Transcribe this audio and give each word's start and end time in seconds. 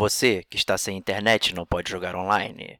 Você 0.00 0.42
que 0.48 0.56
está 0.56 0.78
sem 0.78 0.96
internet 0.96 1.48
e 1.48 1.54
não 1.54 1.66
pode 1.66 1.90
jogar 1.90 2.16
online. 2.16 2.78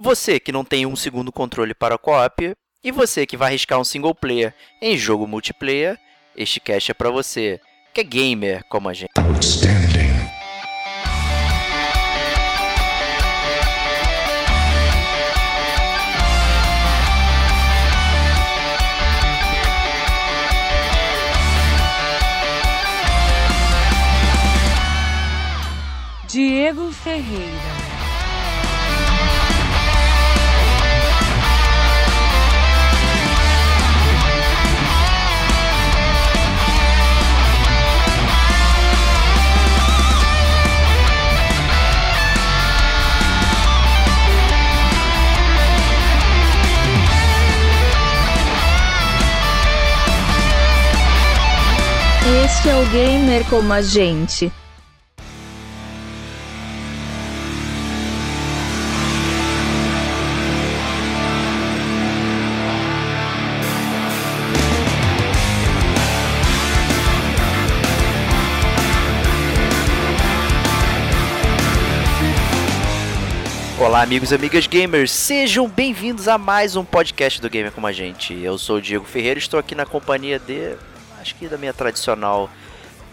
Você 0.00 0.40
que 0.40 0.50
não 0.50 0.64
tem 0.64 0.86
um 0.86 0.96
segundo 0.96 1.30
controle 1.30 1.74
para 1.74 1.98
co-op. 1.98 2.54
E 2.82 2.90
você 2.90 3.26
que 3.26 3.36
vai 3.36 3.48
arriscar 3.48 3.78
um 3.78 3.84
single 3.84 4.14
player 4.14 4.54
em 4.80 4.96
jogo 4.96 5.26
multiplayer. 5.26 5.98
Este 6.34 6.60
cast 6.60 6.90
é 6.90 6.94
para 6.94 7.10
você, 7.10 7.60
que 7.92 8.00
é 8.00 8.04
gamer 8.04 8.64
como 8.70 8.88
a 8.88 8.94
gente. 8.94 9.12
Diego 26.32 26.90
Ferreira. 26.90 27.52
Este 52.46 52.70
é 52.70 52.74
o 52.74 52.86
gamer 52.86 53.44
como 53.50 53.70
a 53.74 53.82
gente. 53.82 54.50
Olá, 73.82 74.00
amigos 74.00 74.30
e 74.30 74.36
amigas 74.36 74.68
gamers, 74.68 75.10
sejam 75.10 75.68
bem-vindos 75.68 76.28
a 76.28 76.38
mais 76.38 76.76
um 76.76 76.84
podcast 76.84 77.40
do 77.40 77.50
Gamer 77.50 77.72
com 77.72 77.84
a 77.84 77.90
gente. 77.90 78.32
Eu 78.32 78.56
sou 78.56 78.76
o 78.76 78.80
Diego 78.80 79.04
Ferreira, 79.04 79.40
estou 79.40 79.58
aqui 79.58 79.74
na 79.74 79.84
companhia 79.84 80.38
de, 80.38 80.76
acho 81.20 81.34
que 81.34 81.48
da 81.48 81.58
minha 81.58 81.74
tradicional 81.74 82.48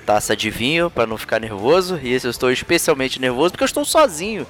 taça 0.05 0.37
de 0.37 0.51
vinho 0.51 0.91
para 0.91 1.07
não 1.07 1.17
ficar 1.17 1.39
nervoso. 1.39 1.99
E 2.03 2.13
esse 2.13 2.27
eu 2.27 2.29
estou 2.29 2.51
especialmente 2.51 3.19
nervoso 3.19 3.49
porque 3.49 3.63
eu 3.63 3.65
estou 3.65 3.83
sozinho 3.83 4.45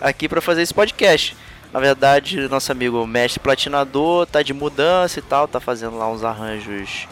aqui 0.00 0.28
para 0.28 0.40
fazer 0.40 0.62
esse 0.62 0.72
podcast. 0.72 1.36
Na 1.72 1.80
verdade, 1.80 2.48
nosso 2.48 2.70
amigo 2.70 3.04
mestre 3.04 3.40
platinador 3.40 4.26
tá 4.26 4.42
de 4.42 4.54
mudança 4.54 5.18
e 5.18 5.22
tal, 5.22 5.48
tá 5.48 5.58
fazendo 5.58 5.98
lá 5.98 6.08
uns 6.08 6.22
arranjos 6.22 7.08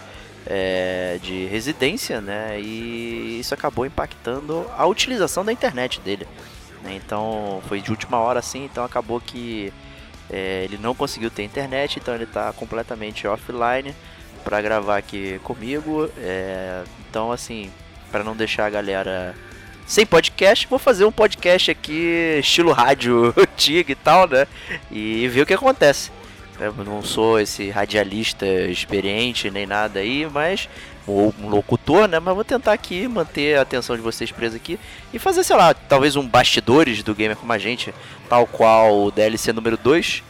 é, 0.47 1.19
de 1.21 1.47
residência, 1.47 2.21
né? 2.21 2.61
E 2.61 3.41
isso 3.41 3.55
acabou 3.55 3.85
impactando 3.85 4.65
a 4.79 4.87
utilização 4.87 5.45
da 5.45 5.53
internet 5.53 5.99
dele. 5.99 6.29
Né? 6.83 6.95
Então 6.95 7.63
foi 7.69 7.81
de 7.81 7.91
última 7.91 8.19
hora 8.19 8.39
assim, 8.39 8.65
então 8.65 8.85
acabou 8.85 9.21
que 9.21 9.73
é, 10.31 10.65
ele 10.65 10.79
não 10.79 10.95
conseguiu 10.95 11.31
ter 11.31 11.43
internet, 11.43 11.99
então 11.99 12.15
ele 12.15 12.25
está 12.25 12.53
completamente 12.53 13.27
offline 13.27 13.95
para 14.45 14.61
gravar 14.61 14.97
aqui 14.97 15.39
comigo. 15.45 16.11
É, 16.19 16.83
então 17.09 17.31
assim, 17.31 17.71
para 18.11 18.25
não 18.25 18.37
deixar 18.37 18.67
a 18.67 18.71
galera 18.71 19.35
sem 19.87 20.07
podcast, 20.07 20.67
vou 20.69 20.79
fazer 20.79 21.05
um 21.05 21.13
podcast 21.13 21.71
aqui 21.71 22.39
estilo 22.39 22.73
rádio 22.73 23.33
antigo 23.37 23.91
e 23.91 23.95
tal, 23.95 24.29
né? 24.29 24.47
E 24.91 25.29
ver 25.29 25.43
o 25.43 25.47
que 25.47 25.55
acontece. 25.55 26.11
Eu 26.61 26.73
não 26.85 27.03
sou 27.03 27.41
esse 27.41 27.71
radialista 27.71 28.47
experiente 28.47 29.51
nem 29.51 29.67
nada 29.67 30.01
aí, 30.01 30.29
mas 30.31 30.69
ou 31.07 31.35
um 31.41 31.49
locutor, 31.49 32.07
né? 32.09 32.19
Mas 32.21 32.35
vou 32.35 32.45
tentar 32.45 32.73
aqui 32.73 33.07
manter 33.09 33.59
a 33.59 33.63
atenção 33.63 33.97
de 33.97 34.03
vocês 34.03 34.31
presa 34.31 34.57
aqui 34.57 34.79
e 35.13 35.19
fazer, 35.19 35.45
sei 35.45 35.57
lá, 35.57 35.75
talvez 35.75 36.17
um 36.17 36.27
bastidores 36.27 37.03
do 37.03 37.15
gamer 37.15 37.37
como 37.37 37.53
a 37.53 37.59
gente, 37.59 37.95
tal 38.29 38.47
qual 38.47 39.05
o 39.05 39.11
DLC 39.11 39.53
número 39.53 39.77
2, 39.77 40.23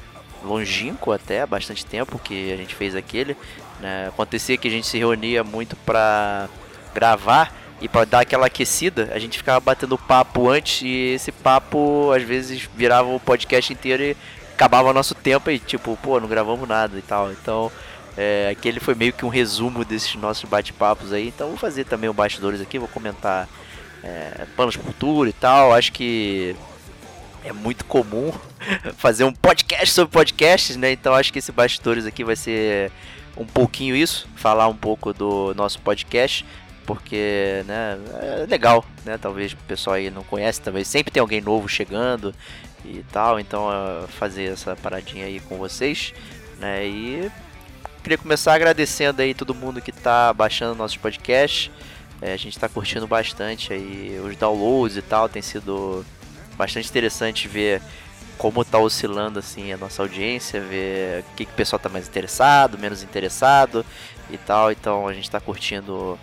longínquo 0.45 1.13
até, 1.13 1.45
bastante 1.47 1.85
tempo 1.85 2.19
que 2.19 2.53
a 2.53 2.57
gente 2.57 2.75
fez 2.75 2.95
aquele. 2.95 3.37
Né? 3.81 4.07
Acontecia 4.09 4.57
que 4.57 4.69
a 4.69 4.71
gente 4.71 4.87
se 4.87 4.99
reunia 4.99 5.45
muito 5.45 5.77
pra 5.77 6.49
gravar 6.95 7.53
e 7.81 7.89
para 7.89 8.05
dar 8.05 8.21
aquela 8.21 8.47
aquecida, 8.47 9.11
a 9.13 9.19
gente 9.19 9.37
ficava 9.37 9.59
batendo 9.59 9.99
papo 9.99 10.49
antes 10.49 10.83
e 10.83 11.15
esse 11.15 11.33
papo 11.33 12.13
às 12.13 12.23
vezes 12.23 12.69
virava 12.77 13.09
o 13.09 13.19
podcast 13.19 13.73
inteiro 13.73 14.05
e 14.05 14.17
acabava 14.55 14.93
nosso 14.93 15.17
tempo 15.17 15.51
e 15.51 15.59
tipo, 15.59 15.99
pô, 16.01 16.21
não 16.21 16.29
gravamos 16.29 16.69
nada 16.69 16.97
e 16.97 17.03
tal. 17.03 17.33
Então, 17.33 17.73
é, 18.17 18.51
aquele 18.51 18.79
foi 18.79 18.95
meio 18.95 19.13
que 19.13 19.25
um 19.25 19.29
resumo 19.29 19.85
desses 19.85 20.15
nossos 20.17 20.49
bate-papos 20.49 21.13
aí. 21.13 21.29
Então 21.29 21.49
vou 21.49 21.57
fazer 21.57 21.85
também 21.85 22.11
o 22.11 22.13
bastidores 22.13 22.61
aqui, 22.61 22.79
vou 22.79 22.89
comentar 22.89 23.49
é, 24.03 24.47
planos 24.55 24.75
futuro 24.75 25.29
e 25.29 25.33
tal. 25.33 25.73
Acho 25.73 25.93
que 25.93 26.55
é 27.45 27.53
muito 27.53 27.85
comum 27.85 28.33
fazer 28.97 29.25
um 29.25 29.33
podcast 29.33 29.91
sobre 29.91 30.13
podcasts, 30.13 30.77
né? 30.77 30.93
Então 30.93 31.15
acho 31.15 31.33
que 31.33 31.39
esse 31.39 31.53
bastidores 31.53 32.05
aqui 32.07 32.23
vai 32.23 32.37
ser 32.37 32.93
um 33.37 33.47
pouquinho 33.47 33.97
isso, 33.97 34.29
falar 34.37 34.69
um 34.69 34.77
pouco 34.77 35.15
do 35.15 35.55
nosso 35.55 35.81
podcast, 35.81 36.45
porque 36.85 37.65
né, 37.67 37.99
é 38.21 38.47
legal, 38.47 38.85
né? 39.07 39.17
Talvez 39.17 39.53
o 39.53 39.57
pessoal 39.57 39.97
aí 39.97 40.11
não 40.11 40.23
conhece, 40.23 40.61
talvez 40.61 40.87
sempre 40.87 41.11
tem 41.11 41.21
alguém 41.21 41.41
novo 41.41 41.67
chegando 41.67 42.35
e 42.85 43.03
tal, 43.11 43.41
então 43.41 43.69
fazer 44.09 44.53
essa 44.53 44.77
paradinha 44.77 45.25
aí 45.25 45.41
com 45.41 45.57
vocês, 45.57 46.13
né? 46.61 46.87
E 46.87 47.31
Queria 48.03 48.19
começar 48.19 48.55
agradecendo 48.55 49.23
aí 49.23 49.33
todo 49.33 49.55
mundo 49.55 49.81
que 49.81 49.91
está 49.91 50.33
baixando 50.33 50.75
nossos 50.75 50.97
podcasts. 50.97 51.71
É, 52.21 52.33
a 52.33 52.37
gente 52.37 52.57
está 52.57 52.69
curtindo 52.69 53.07
bastante 53.07 53.73
aí 53.73 54.21
os 54.25 54.37
downloads 54.37 54.97
e 54.97 55.03
tal. 55.03 55.29
Tem 55.29 55.41
sido 55.41 56.05
bastante 56.57 56.89
interessante 56.89 57.47
ver 57.47 57.81
como 58.37 58.63
está 58.63 58.77
oscilando 58.77 59.39
assim 59.39 59.73
a 59.73 59.77
nossa 59.77 60.03
audiência, 60.03 60.61
ver 60.61 61.21
o 61.21 61.37
que, 61.37 61.45
que 61.45 61.53
o 61.53 61.55
pessoal 61.55 61.77
está 61.77 61.89
mais 61.89 62.09
interessado, 62.09 62.77
menos 62.77 63.05
interessado 63.05 63.87
e 64.29 64.37
tal. 64.37 64.73
Então 64.73 65.07
a 65.07 65.13
gente 65.13 65.25
está 65.25 65.39
curtindo 65.39 66.19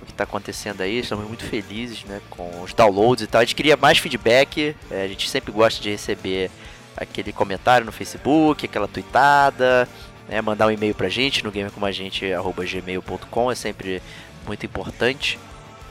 o 0.00 0.06
que 0.06 0.12
está 0.12 0.22
acontecendo 0.22 0.82
aí. 0.82 1.00
Estamos 1.00 1.26
muito 1.26 1.44
felizes 1.44 2.04
né, 2.04 2.20
com 2.30 2.62
os 2.62 2.72
downloads 2.72 3.24
e 3.24 3.26
tal. 3.26 3.40
A 3.40 3.44
gente 3.44 3.56
queria 3.56 3.76
mais 3.76 3.98
feedback. 3.98 4.76
É, 4.88 5.02
a 5.02 5.08
gente 5.08 5.28
sempre 5.28 5.50
gosta 5.50 5.82
de 5.82 5.90
receber 5.90 6.48
aquele 6.96 7.32
comentário 7.32 7.84
no 7.84 7.90
Facebook, 7.90 8.66
aquela 8.66 8.86
tweetada, 8.86 9.88
né, 10.28 10.40
mandar 10.40 10.66
um 10.66 10.70
e-mail 10.70 10.94
pra 10.94 11.08
gente 11.08 11.44
no 11.44 11.50
gamercomagente.gmail.com 11.50 13.50
é 13.50 13.54
sempre 13.54 14.02
muito 14.46 14.64
importante. 14.64 15.38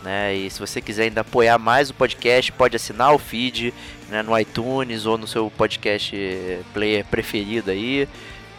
Né? 0.04 0.36
E 0.36 0.50
se 0.50 0.60
você 0.60 0.82
quiser 0.82 1.04
ainda 1.04 1.22
apoiar 1.22 1.58
mais 1.58 1.90
o 1.90 1.94
podcast, 1.94 2.52
pode 2.52 2.76
assinar 2.76 3.14
o 3.14 3.18
feed 3.18 3.74
né, 4.10 4.22
no 4.22 4.38
iTunes 4.38 5.06
ou 5.06 5.18
no 5.18 5.26
seu 5.26 5.50
podcast 5.50 6.16
player 6.74 7.06
preferido 7.06 7.72
aí. 7.72 8.08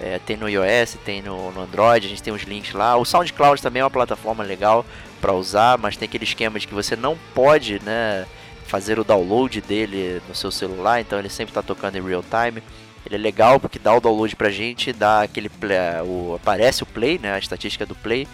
É, 0.01 0.19
tem 0.19 0.37
no 0.37 0.49
iOS, 0.49 0.97
tem 1.05 1.23
no, 1.23 1.53
no, 1.53 1.63
Android, 1.63 2.07
a 2.07 2.09
gente 2.09 2.23
tem 2.23 2.33
os 2.33 2.43
links 2.43 2.73
lá. 2.73 2.97
O 2.97 3.05
SoundCloud 3.05 3.63
também 3.63 3.81
é 3.81 3.85
uma 3.85 3.91
plataforma 3.91 4.43
legal 4.43 4.85
para 5.21 5.33
usar, 5.33 5.79
mas 5.79 5.97
tem 5.97 6.07
aquele 6.07 6.25
esquema 6.25 6.59
de 6.59 6.67
que 6.67 6.75
você 6.75 6.97
não 6.97 7.17
pode 7.35 7.81
né, 7.85 8.27
fazer 8.67 8.99
o 8.99 9.05
download 9.05 9.61
dele 9.61 10.21
no 10.29 10.35
seu 10.35 10.51
celular, 10.51 11.01
então 11.01 11.19
ele 11.19 11.29
sempre 11.29 11.53
está 11.53 11.63
tocando 11.63 11.97
em 11.97 12.03
real 12.03 12.25
time. 12.25 12.63
Ele 13.07 13.17
é 13.17 13.19
legal 13.19 13.61
porque 13.61 13.79
dá 13.79 13.95
o 13.95 14.01
download 14.01 14.35
pra 14.35 14.51
gente, 14.51 14.93
dá 14.93 15.23
aquele 15.23 15.49
play, 15.49 15.79
o, 16.05 16.35
aparece 16.35 16.83
o 16.83 16.87
play, 16.87 17.19
né, 17.19 17.35
a 17.35 17.39
estatística 17.39 17.85
do 17.85 17.95
play, 17.95 18.27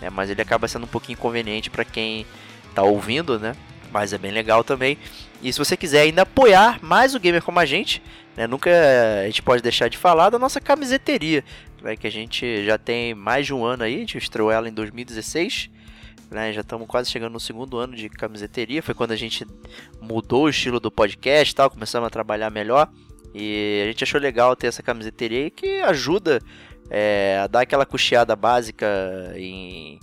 né, 0.00 0.10
mas 0.10 0.28
ele 0.28 0.42
acaba 0.42 0.68
sendo 0.68 0.84
um 0.84 0.88
pouquinho 0.88 1.16
inconveniente 1.16 1.70
para 1.70 1.84
quem 1.84 2.26
tá 2.74 2.82
ouvindo, 2.82 3.38
né? 3.38 3.56
Mas 3.90 4.12
é 4.12 4.18
bem 4.18 4.30
legal 4.30 4.62
também. 4.62 4.98
E 5.42 5.50
se 5.50 5.58
você 5.58 5.76
quiser 5.76 6.02
ainda 6.02 6.22
apoiar 6.22 6.78
mais 6.82 7.14
o 7.14 7.20
gamer 7.20 7.42
como 7.42 7.58
a 7.58 7.64
gente, 7.64 8.02
né, 8.36 8.46
nunca 8.46 8.70
a 9.22 9.26
gente 9.26 9.40
pode 9.42 9.62
deixar 9.62 9.88
de 9.88 9.96
falar 9.96 10.30
da 10.30 10.38
nossa 10.38 10.60
camiseteria, 10.60 11.42
né, 11.82 11.96
que 11.96 12.06
a 12.06 12.10
gente 12.10 12.66
já 12.66 12.76
tem 12.76 13.14
mais 13.14 13.46
de 13.46 13.54
um 13.54 13.64
ano 13.64 13.84
aí, 13.84 13.96
a 13.96 13.98
gente 13.98 14.18
estreou 14.18 14.50
ela 14.50 14.68
em 14.68 14.72
2016. 14.72 15.70
Né, 16.30 16.52
já 16.52 16.60
estamos 16.60 16.86
quase 16.86 17.10
chegando 17.10 17.32
no 17.32 17.40
segundo 17.40 17.78
ano 17.78 17.96
de 17.96 18.10
camiseteria. 18.10 18.82
Foi 18.82 18.94
quando 18.94 19.12
a 19.12 19.16
gente 19.16 19.46
mudou 19.98 20.44
o 20.44 20.48
estilo 20.50 20.78
do 20.78 20.90
podcast, 20.90 21.54
tal, 21.54 21.70
começamos 21.70 22.06
a 22.06 22.10
trabalhar 22.10 22.50
melhor. 22.50 22.90
E 23.34 23.82
a 23.84 23.86
gente 23.86 24.04
achou 24.04 24.20
legal 24.20 24.56
ter 24.56 24.68
essa 24.68 24.82
camiseteria 24.82 25.44
aí 25.44 25.50
que 25.50 25.80
ajuda 25.80 26.40
é, 26.90 27.38
a 27.42 27.46
dar 27.46 27.60
aquela 27.60 27.84
custeada 27.84 28.34
básica 28.34 28.86
em, 29.36 29.98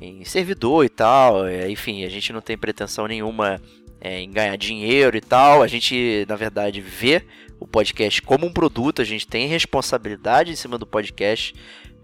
em 0.00 0.24
servidor 0.24 0.84
e 0.84 0.88
tal. 0.88 1.46
É, 1.46 1.70
enfim, 1.70 2.04
a 2.04 2.08
gente 2.08 2.32
não 2.32 2.40
tem 2.40 2.56
pretensão 2.56 3.06
nenhuma 3.06 3.60
é, 4.00 4.20
em 4.20 4.30
ganhar 4.30 4.56
dinheiro 4.56 5.16
e 5.16 5.20
tal. 5.20 5.62
A 5.62 5.66
gente, 5.66 6.24
na 6.28 6.36
verdade, 6.36 6.80
vê 6.80 7.22
o 7.60 7.66
podcast 7.66 8.22
como 8.22 8.46
um 8.46 8.52
produto, 8.52 9.02
a 9.02 9.04
gente 9.04 9.26
tem 9.26 9.46
responsabilidade 9.46 10.52
em 10.52 10.56
cima 10.56 10.78
do 10.78 10.86
podcast. 10.86 11.54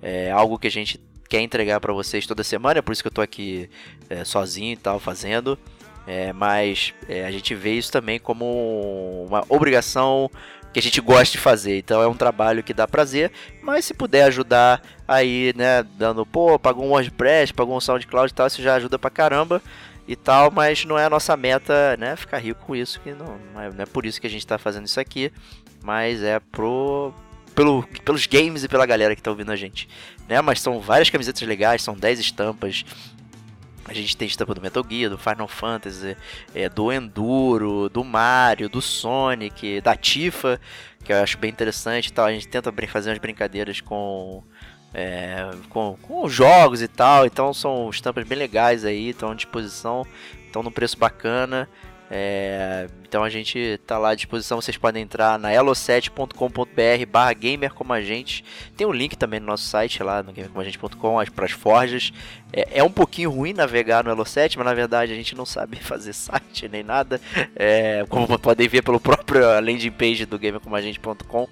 É 0.02 0.30
algo 0.30 0.58
que 0.58 0.66
a 0.66 0.70
gente 0.70 1.00
quer 1.28 1.40
entregar 1.40 1.80
para 1.80 1.92
vocês 1.92 2.26
toda 2.26 2.44
semana, 2.44 2.78
é 2.78 2.82
por 2.82 2.92
isso 2.92 3.02
que 3.02 3.08
eu 3.08 3.12
tô 3.12 3.22
aqui 3.22 3.68
é, 4.10 4.24
sozinho 4.24 4.72
e 4.72 4.76
tal, 4.76 5.00
fazendo. 5.00 5.58
É, 6.06 6.32
mas 6.32 6.92
é, 7.08 7.24
a 7.24 7.30
gente 7.30 7.54
vê 7.54 7.72
isso 7.72 7.90
também 7.90 8.18
como 8.18 9.24
uma 9.26 9.42
obrigação 9.48 10.30
que 10.72 10.78
a 10.78 10.82
gente 10.82 11.00
gosta 11.00 11.32
de 11.32 11.38
fazer. 11.38 11.78
Então 11.78 12.02
é 12.02 12.06
um 12.06 12.14
trabalho 12.14 12.62
que 12.62 12.74
dá 12.74 12.86
prazer, 12.86 13.30
mas 13.62 13.84
se 13.84 13.94
puder 13.94 14.24
ajudar 14.24 14.82
aí, 15.06 15.54
né, 15.56 15.82
dando, 15.96 16.26
pô, 16.26 16.58
pagou 16.58 16.84
um 16.84 16.90
WordPress, 16.90 17.52
pagou 17.52 17.76
um 17.76 17.80
SoundCloud 17.80 18.32
e 18.32 18.34
tal, 18.34 18.46
isso 18.46 18.60
já 18.60 18.74
ajuda 18.74 18.98
pra 18.98 19.08
caramba 19.08 19.62
e 20.06 20.16
tal, 20.16 20.50
mas 20.50 20.84
não 20.84 20.98
é 20.98 21.04
a 21.04 21.10
nossa 21.10 21.36
meta, 21.36 21.96
né, 21.96 22.16
ficar 22.16 22.38
rico 22.38 22.64
com 22.66 22.76
isso, 22.76 23.00
que 23.00 23.12
não, 23.12 23.38
não, 23.54 23.60
é, 23.60 23.70
não 23.70 23.82
é 23.82 23.86
por 23.86 24.04
isso 24.04 24.20
que 24.20 24.26
a 24.26 24.30
gente 24.30 24.46
tá 24.46 24.58
fazendo 24.58 24.86
isso 24.86 25.00
aqui, 25.00 25.32
mas 25.82 26.22
é 26.22 26.40
pro 26.40 27.14
pelo, 27.54 27.86
pelos 28.04 28.26
games 28.26 28.64
e 28.64 28.68
pela 28.68 28.84
galera 28.84 29.14
que 29.14 29.22
tá 29.22 29.30
ouvindo 29.30 29.52
a 29.52 29.56
gente, 29.56 29.88
né? 30.28 30.40
Mas 30.40 30.60
são 30.60 30.80
várias 30.80 31.08
camisetas 31.08 31.46
legais, 31.46 31.82
são 31.82 31.94
10 31.94 32.18
estampas, 32.18 32.84
a 33.86 33.92
gente 33.92 34.16
tem 34.16 34.26
estampa 34.26 34.54
do 34.54 34.60
Metal 34.60 34.84
Gear, 34.88 35.10
do 35.10 35.18
Final 35.18 35.46
Fantasy, 35.46 36.16
é, 36.54 36.68
do 36.68 36.90
Enduro, 36.90 37.88
do 37.88 38.02
Mario, 38.02 38.68
do 38.68 38.80
Sonic, 38.80 39.80
da 39.80 39.94
Tifa, 39.94 40.60
que 41.04 41.12
eu 41.12 41.22
acho 41.22 41.36
bem 41.38 41.50
interessante 41.50 42.06
e 42.06 42.12
tal. 42.12 42.26
A 42.26 42.32
gente 42.32 42.48
tenta 42.48 42.72
fazer 42.88 43.10
umas 43.10 43.18
brincadeiras 43.18 43.80
com, 43.80 44.42
é, 44.92 45.50
com, 45.68 45.98
com 46.00 46.28
jogos 46.28 46.80
e 46.80 46.88
tal. 46.88 47.26
Então 47.26 47.52
são 47.52 47.90
estampas 47.90 48.26
bem 48.26 48.38
legais 48.38 48.84
aí, 48.84 49.10
estão 49.10 49.30
à 49.30 49.34
disposição, 49.34 50.06
estão 50.46 50.62
num 50.62 50.72
preço 50.72 50.98
bacana. 50.98 51.68
É, 52.10 52.86
então 53.02 53.24
a 53.24 53.30
gente 53.30 53.80
tá 53.86 53.96
lá 53.96 54.10
à 54.10 54.14
disposição, 54.14 54.60
vocês 54.60 54.76
podem 54.76 55.02
entrar 55.02 55.38
na 55.38 55.50
elo7.com.br 55.50 57.06
barra 57.10 57.32
gamer 57.32 57.72
como 57.72 57.92
a 57.92 58.02
gente. 58.02 58.44
Tem 58.76 58.86
um 58.86 58.92
link 58.92 59.16
também 59.16 59.40
no 59.40 59.46
nosso 59.46 59.64
site 59.64 60.02
lá 60.02 60.22
no 60.22 60.32
gamercomagente.com 60.32 61.24
para 61.34 61.46
as 61.46 61.52
forjas. 61.52 62.12
É, 62.52 62.78
é, 62.78 62.84
um 62.84 62.90
pouquinho 62.90 63.30
ruim 63.30 63.52
navegar 63.52 64.04
no 64.04 64.14
Elo7, 64.14 64.56
mas 64.56 64.66
na 64.66 64.74
verdade 64.74 65.12
a 65.12 65.16
gente 65.16 65.34
não 65.34 65.46
sabe 65.46 65.76
fazer 65.82 66.12
site 66.12 66.68
nem 66.68 66.82
nada. 66.82 67.20
É, 67.56 68.04
como 68.08 68.38
podem 68.38 68.68
ver 68.68 68.82
pelo 68.82 69.00
próprio 69.00 69.42
landing 69.60 69.90
page 69.90 70.26
do 70.26 70.38
gamercomagente.com. 70.38 71.48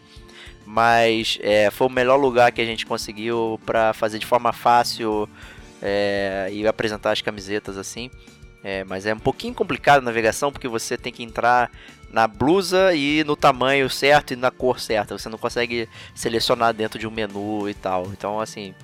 Mas 0.64 1.38
é, 1.42 1.70
foi 1.70 1.86
o 1.86 1.90
melhor 1.90 2.16
lugar 2.16 2.52
que 2.52 2.60
a 2.60 2.64
gente 2.64 2.86
conseguiu 2.86 3.58
para 3.66 3.92
fazer 3.92 4.18
de 4.18 4.26
forma 4.26 4.52
fácil 4.52 5.28
é, 5.82 6.48
e 6.52 6.66
apresentar 6.66 7.10
as 7.10 7.20
camisetas 7.20 7.76
assim. 7.76 8.10
É, 8.64 8.84
mas 8.84 9.06
é 9.06 9.14
um 9.14 9.18
pouquinho 9.18 9.54
complicado 9.54 9.98
a 9.98 10.04
navegação 10.04 10.52
porque 10.52 10.68
você 10.68 10.96
tem 10.96 11.12
que 11.12 11.22
entrar 11.22 11.70
na 12.10 12.28
blusa 12.28 12.94
e 12.94 13.24
no 13.24 13.34
tamanho 13.34 13.88
certo 13.90 14.32
e 14.32 14.36
na 14.36 14.50
cor 14.50 14.78
certa. 14.78 15.18
Você 15.18 15.28
não 15.28 15.38
consegue 15.38 15.88
selecionar 16.14 16.72
dentro 16.72 16.98
de 16.98 17.06
um 17.06 17.10
menu 17.10 17.68
e 17.68 17.74
tal. 17.74 18.06
Então, 18.12 18.38
assim, 18.38 18.74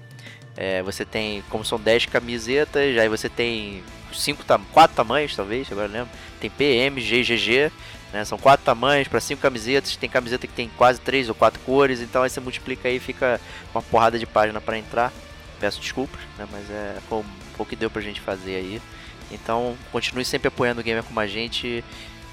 é, 0.56 0.82
você 0.82 1.04
tem, 1.04 1.42
como 1.48 1.64
são 1.64 1.78
10 1.78 2.06
camisetas, 2.06 2.98
aí 2.98 3.08
você 3.08 3.28
tem 3.28 3.82
cinco, 4.12 4.42
quatro 4.72 4.96
tamanhos, 4.96 5.36
talvez, 5.36 5.70
agora 5.70 5.86
lembro. 5.86 6.10
Tem 6.40 6.50
PM, 6.50 7.00
G, 7.00 7.22
GG, 7.22 7.72
né? 8.12 8.24
São 8.24 8.38
quatro 8.38 8.64
tamanhos 8.64 9.08
para 9.08 9.20
cinco 9.20 9.42
camisetas. 9.42 9.96
Tem 9.96 10.08
camiseta 10.08 10.46
que 10.46 10.52
tem 10.52 10.70
quase 10.76 11.00
três 11.00 11.28
ou 11.28 11.34
quatro 11.34 11.60
cores. 11.60 12.00
Então 12.00 12.22
aí 12.22 12.30
você 12.30 12.40
multiplica 12.40 12.88
aí 12.88 12.98
fica 12.98 13.40
uma 13.74 13.82
porrada 13.82 14.18
de 14.18 14.26
página 14.26 14.60
para 14.60 14.78
entrar. 14.78 15.12
Peço 15.60 15.80
desculpas, 15.80 16.20
né? 16.38 16.46
Mas 16.50 16.70
é 16.70 16.96
foi 17.08 17.24
o 17.58 17.66
que 17.66 17.76
deu 17.76 17.90
pra 17.90 18.00
gente 18.00 18.20
fazer 18.20 18.56
aí. 18.56 18.80
Então 19.30 19.76
continue 19.92 20.24
sempre 20.24 20.48
apoiando 20.48 20.80
o 20.80 20.84
Gamer 20.84 21.02
como 21.02 21.20
a 21.20 21.26
gente, 21.26 21.84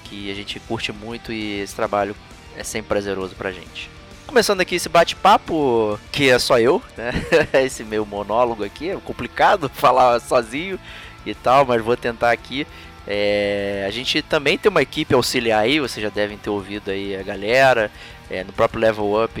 que 0.04 0.30
a 0.30 0.34
gente 0.34 0.58
curte 0.60 0.92
muito 0.92 1.32
e 1.32 1.60
esse 1.60 1.74
trabalho 1.74 2.16
é 2.56 2.64
sempre 2.64 2.88
prazeroso 2.88 3.34
pra 3.34 3.52
gente. 3.52 3.90
Começando 4.26 4.60
aqui 4.60 4.74
esse 4.74 4.88
bate-papo, 4.88 6.00
que 6.10 6.30
é 6.30 6.38
só 6.38 6.58
eu, 6.58 6.82
né? 6.96 7.12
esse 7.64 7.84
meu 7.84 8.04
monólogo 8.04 8.64
aqui, 8.64 8.90
é 8.90 8.96
complicado 8.96 9.70
falar 9.74 10.18
sozinho 10.20 10.78
e 11.24 11.34
tal, 11.34 11.64
mas 11.64 11.82
vou 11.82 11.96
tentar 11.96 12.32
aqui. 12.32 12.66
É, 13.06 13.84
a 13.86 13.90
gente 13.90 14.20
também 14.22 14.58
tem 14.58 14.68
uma 14.68 14.82
equipe 14.82 15.14
auxiliar 15.14 15.62
aí, 15.62 15.78
vocês 15.78 16.02
já 16.02 16.10
devem 16.10 16.36
ter 16.36 16.50
ouvido 16.50 16.90
aí 16.90 17.14
a 17.14 17.22
galera. 17.22 17.90
É, 18.28 18.42
no 18.42 18.52
próprio 18.52 18.80
Level 18.80 19.22
Up 19.22 19.40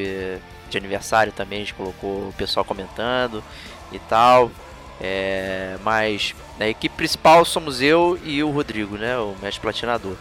de 0.70 0.78
aniversário 0.78 1.32
também 1.32 1.58
a 1.58 1.60
gente 1.62 1.74
colocou 1.74 2.28
o 2.28 2.34
pessoal 2.36 2.64
comentando 2.64 3.42
e 3.90 3.98
tal. 3.98 4.50
É, 5.00 5.76
mas 5.82 6.34
a 6.58 6.68
equipe 6.68 6.94
principal 6.96 7.44
somos 7.44 7.82
eu 7.82 8.18
e 8.24 8.42
o 8.42 8.50
Rodrigo, 8.50 8.96
né, 8.96 9.16
o 9.18 9.36
mestre 9.42 9.60
platinador. 9.60 10.16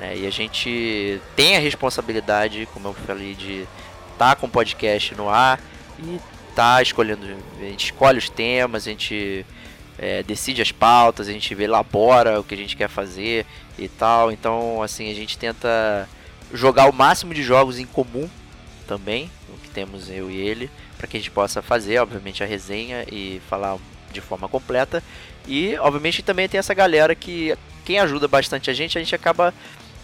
É, 0.00 0.16
e 0.16 0.26
a 0.26 0.30
gente 0.30 1.20
tem 1.34 1.56
a 1.56 1.60
responsabilidade, 1.60 2.68
como 2.72 2.88
eu 2.88 2.94
falei, 2.94 3.34
de 3.34 3.66
estar 4.12 4.34
tá 4.34 4.36
com 4.36 4.46
o 4.46 4.50
podcast 4.50 5.14
no 5.14 5.28
ar 5.28 5.60
e 5.98 6.20
tá 6.54 6.82
escolhendo. 6.82 7.26
A 7.58 7.64
gente 7.64 7.86
escolhe 7.86 8.18
os 8.18 8.28
temas, 8.28 8.86
a 8.86 8.90
gente 8.90 9.46
é, 9.98 10.22
decide 10.22 10.60
as 10.60 10.72
pautas, 10.72 11.28
a 11.28 11.32
gente 11.32 11.54
elabora 11.54 12.40
o 12.40 12.44
que 12.44 12.54
a 12.54 12.58
gente 12.58 12.76
quer 12.76 12.88
fazer 12.88 13.46
e 13.78 13.88
tal. 13.88 14.30
Então, 14.30 14.82
assim, 14.82 15.10
a 15.10 15.14
gente 15.14 15.38
tenta 15.38 16.08
jogar 16.52 16.90
o 16.90 16.92
máximo 16.92 17.32
de 17.32 17.42
jogos 17.42 17.78
em 17.78 17.86
comum 17.86 18.28
também, 18.86 19.30
o 19.48 19.58
que 19.58 19.70
temos 19.70 20.10
eu 20.10 20.30
e 20.30 20.36
ele, 20.36 20.70
para 20.96 21.06
que 21.06 21.16
a 21.16 21.20
gente 21.20 21.30
possa 21.30 21.62
fazer, 21.62 21.98
obviamente, 21.98 22.42
a 22.42 22.46
resenha 22.46 23.04
e 23.10 23.40
falar 23.48 23.78
de 24.20 24.26
forma 24.26 24.48
completa. 24.48 25.02
E, 25.46 25.76
obviamente, 25.78 26.22
também 26.22 26.48
tem 26.48 26.58
essa 26.58 26.74
galera 26.74 27.14
que 27.14 27.56
quem 27.84 27.98
ajuda 27.98 28.26
bastante 28.26 28.70
a 28.70 28.74
gente, 28.74 28.98
a 28.98 29.00
gente 29.00 29.14
acaba 29.14 29.54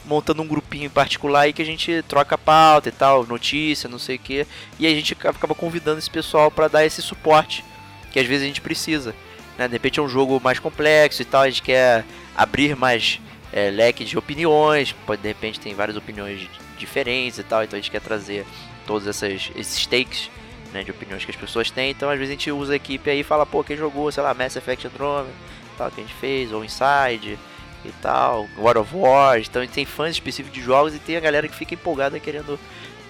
montando 0.04 0.42
um 0.42 0.46
grupinho 0.46 0.86
em 0.86 0.90
particular 0.90 1.42
aí 1.42 1.52
que 1.52 1.62
a 1.62 1.64
gente 1.64 2.02
troca 2.08 2.36
pauta 2.36 2.88
e 2.88 2.92
tal, 2.92 3.26
notícia, 3.26 3.88
não 3.88 3.98
sei 3.98 4.16
o 4.16 4.18
que, 4.18 4.46
e 4.78 4.86
a 4.86 4.90
gente 4.90 5.14
acaba 5.14 5.54
convidando 5.54 5.98
esse 5.98 6.10
pessoal 6.10 6.50
para 6.50 6.68
dar 6.68 6.84
esse 6.84 7.00
suporte 7.00 7.64
que 8.12 8.18
às 8.18 8.26
vezes 8.26 8.44
a 8.44 8.46
gente 8.46 8.60
precisa. 8.60 9.14
Né? 9.56 9.66
De 9.66 9.72
repente 9.72 10.00
é 10.00 10.02
um 10.02 10.08
jogo 10.08 10.40
mais 10.42 10.58
complexo 10.58 11.22
e 11.22 11.24
tal, 11.24 11.42
a 11.42 11.48
gente 11.48 11.62
quer 11.62 12.04
abrir 12.36 12.76
mais 12.76 13.20
é, 13.52 13.70
leque 13.70 14.04
de 14.04 14.18
opiniões, 14.18 14.92
pode 15.06 15.22
de 15.22 15.28
repente 15.28 15.60
tem 15.60 15.74
várias 15.74 15.96
opiniões 15.96 16.48
diferentes 16.78 17.38
e 17.38 17.42
tal, 17.42 17.62
então 17.62 17.76
a 17.76 17.80
gente 17.80 17.90
quer 17.90 18.00
trazer 18.00 18.44
todos 18.86 19.06
essas, 19.06 19.50
esses 19.54 19.86
takes 19.86 20.30
né, 20.72 20.82
de 20.82 20.90
opiniões 20.90 21.24
que 21.24 21.30
as 21.30 21.36
pessoas 21.36 21.70
têm. 21.70 21.90
Então, 21.90 22.08
às 22.08 22.18
vezes 22.18 22.30
a 22.30 22.36
gente 22.36 22.50
usa 22.50 22.72
a 22.72 22.76
equipe 22.76 23.10
aí 23.10 23.20
e 23.20 23.24
fala, 23.24 23.44
pô, 23.44 23.62
quem 23.62 23.76
jogou, 23.76 24.10
sei 24.10 24.22
lá, 24.22 24.34
Mass 24.34 24.56
Effect 24.56 24.86
Andromeda, 24.86 25.28
tal, 25.76 25.90
que 25.90 26.00
a 26.00 26.04
gente 26.04 26.14
fez, 26.14 26.52
ou 26.52 26.64
Inside 26.64 27.38
e 27.84 27.92
tal, 28.00 28.46
God 28.56 28.76
of 28.76 28.94
War. 28.94 29.38
Então, 29.38 29.62
a 29.62 29.64
gente 29.64 29.74
tem 29.74 29.84
fãs 29.84 30.12
específicos 30.12 30.58
de 30.58 30.64
jogos 30.64 30.94
e 30.94 30.98
tem 30.98 31.16
a 31.16 31.20
galera 31.20 31.48
que 31.48 31.54
fica 31.54 31.74
empolgada 31.74 32.18
querendo 32.18 32.58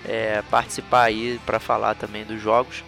é, 0.05 0.43
participar 0.51 1.05
aí 1.05 1.41
para 1.47 1.59
falar 1.59 1.95
também 1.95 2.25
dos 2.25 2.41
jogos. 2.41 2.83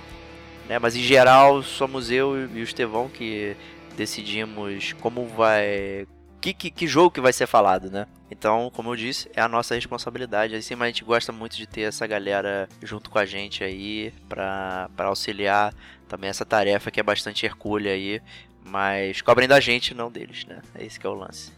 Né? 0.69 0.79
Mas 0.79 0.97
em 0.97 1.03
geral, 1.03 1.63
somos 1.63 2.11
eu 2.11 2.49
e 2.49 2.61
o 2.61 2.65
Estevão 2.65 3.09
que 3.09 3.57
decidimos 3.97 4.93
como 5.01 5.27
vai 5.27 6.07
que, 6.45 6.53
que, 6.53 6.71
que, 6.71 6.87
jogo 6.87 7.11
que 7.11 7.23
vai 7.23 7.33
ser 7.33 7.47
falado, 7.47 7.91
né? 7.91 8.07
Então, 8.31 8.71
como 8.75 8.91
eu 8.91 8.97
disse, 8.97 9.31
é 9.35 9.41
a 9.41 9.49
nossa 9.49 9.75
responsabilidade. 9.75 10.55
Assim, 10.55 10.75
mas 10.75 10.87
a 10.87 10.89
gente 10.89 11.03
gosta 11.03 11.33
muito 11.33 11.57
de 11.57 11.67
ter 11.67 11.83
essa 11.83 12.07
galera 12.07 12.69
junto 12.83 13.09
com 13.09 13.19
a 13.19 13.25
gente 13.25 13.65
aí 13.65 14.13
para 14.29 14.91
auxiliar 14.99 15.73
também 16.07 16.29
essa 16.29 16.45
tarefa 16.45 16.91
que 16.91 17.01
é 17.01 17.03
bastante 17.03 17.47
hercúlea 17.47 17.95
aí, 17.95 18.21
mas 18.63 19.23
cobrem 19.23 19.49
da 19.49 19.59
gente, 19.59 19.95
não 19.95 20.11
deles, 20.13 20.45
né? 20.45 20.61
É 20.75 20.85
esse 20.85 21.01
que 21.01 21.07
é 21.07 21.09
o 21.09 21.15
lance. 21.15 21.51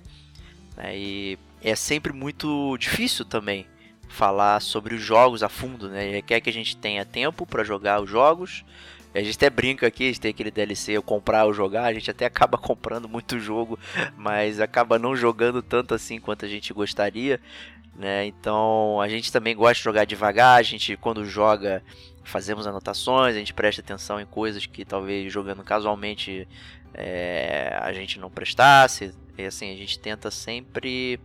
É, 0.77 0.97
e 0.97 1.37
é 1.61 1.75
sempre 1.75 2.13
muito 2.13 2.77
difícil 2.79 3.25
também 3.25 3.67
falar 4.09 4.61
sobre 4.61 4.95
os 4.95 5.03
jogos 5.03 5.43
a 5.43 5.49
fundo, 5.49 5.89
né? 5.89 6.13
Requer 6.13 6.41
que 6.41 6.51
a 6.51 6.53
gente 6.53 6.77
tenha 6.77 7.05
tempo 7.05 7.45
para 7.45 7.65
jogar 7.65 8.01
os 8.01 8.09
jogos, 8.09 8.65
a 9.17 9.23
gente 9.23 9.37
até 9.37 9.49
brinca 9.49 9.87
aqui, 9.87 10.05
a 10.05 10.07
gente 10.09 10.21
tem 10.21 10.31
aquele 10.31 10.51
DLC, 10.51 10.93
eu 10.93 11.03
comprar 11.03 11.47
ou 11.47 11.55
jogar, 11.55 11.85
a 11.85 11.93
gente 11.93 12.11
até 12.11 12.27
acaba 12.27 12.59
comprando 12.59 13.09
muito 13.09 13.39
jogo, 13.41 13.79
mas 14.17 14.61
acaba 14.61 14.99
não 14.99 15.17
jogando 15.17 15.63
tanto 15.63 15.95
assim 15.95 16.21
quanto 16.21 16.45
a 16.45 16.49
gente 16.49 16.73
gostaria, 16.73 17.41
né? 17.95 18.27
Então 18.27 19.01
a 19.01 19.09
gente 19.09 19.33
também 19.33 19.57
gosta 19.57 19.75
de 19.75 19.85
jogar 19.85 20.05
devagar, 20.05 20.59
a 20.59 20.63
gente 20.63 20.97
quando 20.97 21.25
joga 21.25 21.83
fazemos 22.23 22.67
anotações, 22.67 23.37
a 23.37 23.39
gente 23.39 23.55
presta 23.55 23.81
atenção 23.81 24.21
em 24.21 24.27
coisas 24.27 24.67
que 24.67 24.85
talvez 24.85 25.33
jogando 25.33 25.63
casualmente 25.63 26.47
é, 26.93 27.79
a 27.81 27.93
gente 27.93 28.19
não 28.19 28.31
prestasse, 28.31 29.15
e 29.39 29.45
assim, 29.45 29.73
a 29.73 29.77
gente 29.77 29.99
tenta 29.99 30.31
sempre 30.31 31.21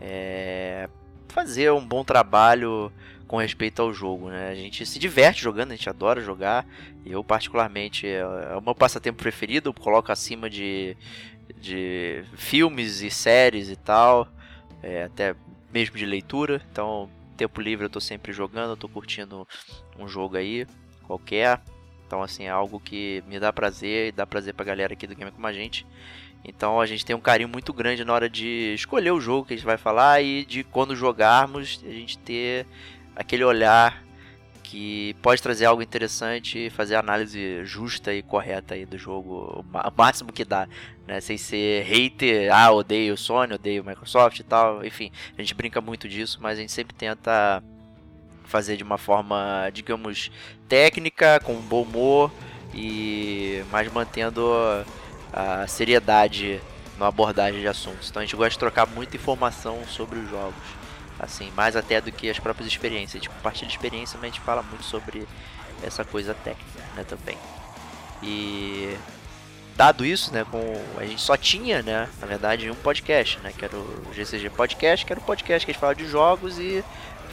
é, 0.00 0.88
fazer 1.28 1.70
um 1.72 1.84
bom 1.84 2.04
trabalho 2.04 2.92
com 3.30 3.36
respeito 3.36 3.80
ao 3.80 3.92
jogo, 3.92 4.28
né? 4.28 4.50
A 4.50 4.56
gente 4.56 4.84
se 4.84 4.98
diverte 4.98 5.40
jogando, 5.40 5.70
a 5.70 5.76
gente 5.76 5.88
adora 5.88 6.20
jogar. 6.20 6.66
Eu, 7.06 7.22
particularmente, 7.22 8.04
é, 8.04 8.18
é 8.18 8.56
o 8.56 8.60
meu 8.60 8.74
passatempo 8.74 9.22
preferido, 9.22 9.68
eu 9.68 9.72
coloco 9.72 10.10
acima 10.10 10.50
de, 10.50 10.96
de 11.56 12.24
filmes 12.34 13.02
e 13.02 13.08
séries 13.08 13.70
e 13.70 13.76
tal, 13.76 14.26
é, 14.82 15.04
até 15.04 15.36
mesmo 15.72 15.96
de 15.96 16.04
leitura. 16.04 16.60
Então, 16.72 17.08
tempo 17.36 17.60
livre 17.60 17.86
eu 17.86 17.90
tô 17.90 18.00
sempre 18.00 18.32
jogando, 18.32 18.76
tô 18.76 18.88
curtindo 18.88 19.46
um 19.96 20.08
jogo 20.08 20.36
aí, 20.36 20.66
qualquer. 21.04 21.60
Então, 22.08 22.24
assim, 22.24 22.46
é 22.46 22.50
algo 22.50 22.80
que 22.80 23.22
me 23.28 23.38
dá 23.38 23.52
prazer 23.52 24.08
e 24.08 24.12
dá 24.12 24.26
prazer 24.26 24.54
pra 24.54 24.64
galera 24.64 24.94
aqui 24.94 25.06
do 25.06 25.14
Game 25.14 25.30
Como 25.30 25.46
a 25.46 25.52
Gente. 25.52 25.86
Então 26.44 26.80
a 26.80 26.86
gente 26.86 27.04
tem 27.04 27.14
um 27.14 27.20
carinho 27.20 27.48
muito 27.48 27.72
grande 27.72 28.04
na 28.04 28.12
hora 28.12 28.28
de 28.28 28.72
escolher 28.74 29.10
o 29.10 29.20
jogo 29.20 29.46
que 29.46 29.52
a 29.52 29.56
gente 29.56 29.66
vai 29.66 29.76
falar 29.76 30.22
e 30.22 30.44
de 30.44 30.64
quando 30.64 30.96
jogarmos 30.96 31.78
a 31.84 31.90
gente 31.90 32.18
ter 32.18 32.66
aquele 33.14 33.44
olhar 33.44 34.02
que 34.62 35.16
pode 35.20 35.42
trazer 35.42 35.64
algo 35.64 35.82
interessante 35.82 36.66
e 36.66 36.70
fazer 36.70 36.94
a 36.94 37.00
análise 37.00 37.64
justa 37.64 38.14
e 38.14 38.22
correta 38.22 38.74
aí 38.74 38.86
do 38.86 38.96
jogo, 38.96 39.64
o 39.68 39.92
máximo 39.96 40.32
que 40.32 40.44
dá, 40.44 40.68
né? 41.08 41.20
Sem 41.20 41.36
ser 41.36 41.82
hater, 41.82 42.54
ah, 42.54 42.70
odeio 42.70 43.16
Sony, 43.16 43.54
odeio 43.54 43.84
Microsoft 43.84 44.38
e 44.38 44.44
tal, 44.44 44.84
enfim, 44.84 45.10
a 45.36 45.42
gente 45.42 45.54
brinca 45.54 45.80
muito 45.80 46.08
disso, 46.08 46.38
mas 46.40 46.56
a 46.56 46.60
gente 46.60 46.70
sempre 46.70 46.94
tenta 46.94 47.60
fazer 48.44 48.76
de 48.76 48.84
uma 48.84 48.96
forma, 48.96 49.68
digamos, 49.72 50.30
técnica, 50.68 51.40
com 51.40 51.54
bom 51.56 51.82
humor 51.82 52.30
e 52.72 53.64
mas 53.72 53.90
mantendo 53.92 54.48
a 55.32 55.66
seriedade 55.66 56.60
na 56.96 57.08
abordagem 57.08 57.60
de 57.60 57.66
assuntos. 57.66 58.08
Então 58.08 58.22
a 58.22 58.24
gente 58.24 58.36
gosta 58.36 58.50
de 58.50 58.58
trocar 58.58 58.86
muita 58.86 59.16
informação 59.16 59.80
sobre 59.88 60.18
os 60.18 60.30
jogos, 60.30 60.54
assim, 61.20 61.50
mais 61.56 61.76
até 61.76 62.00
do 62.00 62.10
que 62.10 62.28
as 62.28 62.38
próprias 62.38 62.66
experiências. 62.66 63.14
A 63.14 63.18
gente 63.18 63.30
compartilha 63.30 63.68
experiência, 63.68 64.18
mas 64.20 64.30
a 64.30 64.32
gente 64.32 64.40
fala 64.40 64.62
muito 64.62 64.84
sobre 64.84 65.26
essa 65.82 66.04
coisa 66.04 66.34
técnica, 66.34 66.80
né, 66.96 67.04
também. 67.04 67.36
E 68.22 68.96
dado 69.76 70.04
isso, 70.04 70.32
né, 70.32 70.44
com 70.50 70.60
a 70.98 71.06
gente 71.06 71.22
só 71.22 71.36
tinha, 71.36 71.82
né, 71.82 72.08
na 72.20 72.26
verdade, 72.26 72.70
um 72.70 72.74
podcast, 72.74 73.38
né, 73.40 73.52
que 73.56 73.64
era 73.64 73.76
o 73.76 74.12
GCG 74.14 74.50
Podcast, 74.50 75.06
que 75.06 75.12
era 75.12 75.20
o 75.20 75.24
podcast 75.24 75.64
que 75.64 75.70
a 75.70 75.72
gente 75.72 75.80
falava 75.80 75.98
de 75.98 76.06
jogos 76.06 76.58
e 76.58 76.84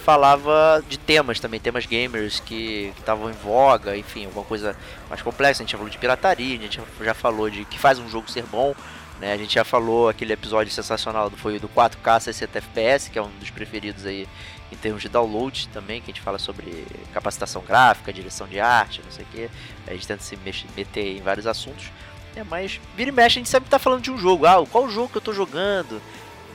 falava 0.07 0.81
de 0.87 0.97
temas 0.97 1.37
também, 1.37 1.59
temas 1.59 1.85
gamers 1.85 2.39
que 2.39 2.93
estavam 2.97 3.29
em 3.29 3.33
voga, 3.33 3.97
enfim, 3.97 4.23
alguma 4.23 4.45
coisa 4.45 4.73
mais 5.09 5.21
complexa. 5.21 5.61
A 5.61 5.63
gente 5.65 5.73
já 5.73 5.77
falou 5.77 5.91
de 5.91 5.97
pirataria, 5.97 6.57
a 6.57 6.61
gente 6.61 6.79
já 7.01 7.13
falou 7.13 7.49
de 7.49 7.65
que 7.65 7.77
faz 7.77 7.99
um 7.99 8.07
jogo 8.07 8.31
ser 8.31 8.43
bom, 8.43 8.73
né? 9.19 9.33
A 9.33 9.37
gente 9.37 9.53
já 9.53 9.63
falou 9.63 10.09
aquele 10.09 10.33
episódio 10.33 10.71
sensacional 10.71 11.29
do 11.29 11.37
foi 11.37 11.59
do 11.59 11.67
4K 11.69 12.19
60 12.19 12.57
FPS, 12.57 13.09
que 13.09 13.17
é 13.17 13.21
um 13.21 13.29
dos 13.39 13.49
preferidos 13.49 14.05
aí 14.05 14.27
em 14.71 14.75
termos 14.75 15.01
de 15.01 15.09
download 15.09 15.69
também, 15.69 16.01
que 16.01 16.11
a 16.11 16.13
gente 16.13 16.21
fala 16.21 16.37
sobre 16.37 16.85
capacitação 17.13 17.61
gráfica, 17.61 18.11
direção 18.11 18.47
de 18.47 18.59
arte, 18.59 19.01
não 19.03 19.11
sei 19.11 19.25
o 19.25 19.27
que. 19.27 19.49
A 19.87 19.93
gente 19.93 20.07
tenta 20.07 20.23
se 20.23 20.35
mexer, 20.37 20.67
meter 20.75 21.17
em 21.17 21.21
vários 21.21 21.47
assuntos. 21.47 21.91
É, 22.35 22.43
mas 22.43 22.79
vira 22.95 23.09
e 23.09 23.13
mexe, 23.13 23.39
a 23.39 23.39
gente 23.39 23.49
sempre 23.49 23.69
tá 23.69 23.79
falando 23.79 24.01
de 24.01 24.11
um 24.11 24.17
jogo. 24.17 24.45
Ah, 24.45 24.65
qual 24.69 24.89
jogo 24.89 25.09
que 25.09 25.17
eu 25.17 25.21
tô 25.21 25.33
jogando? 25.33 26.01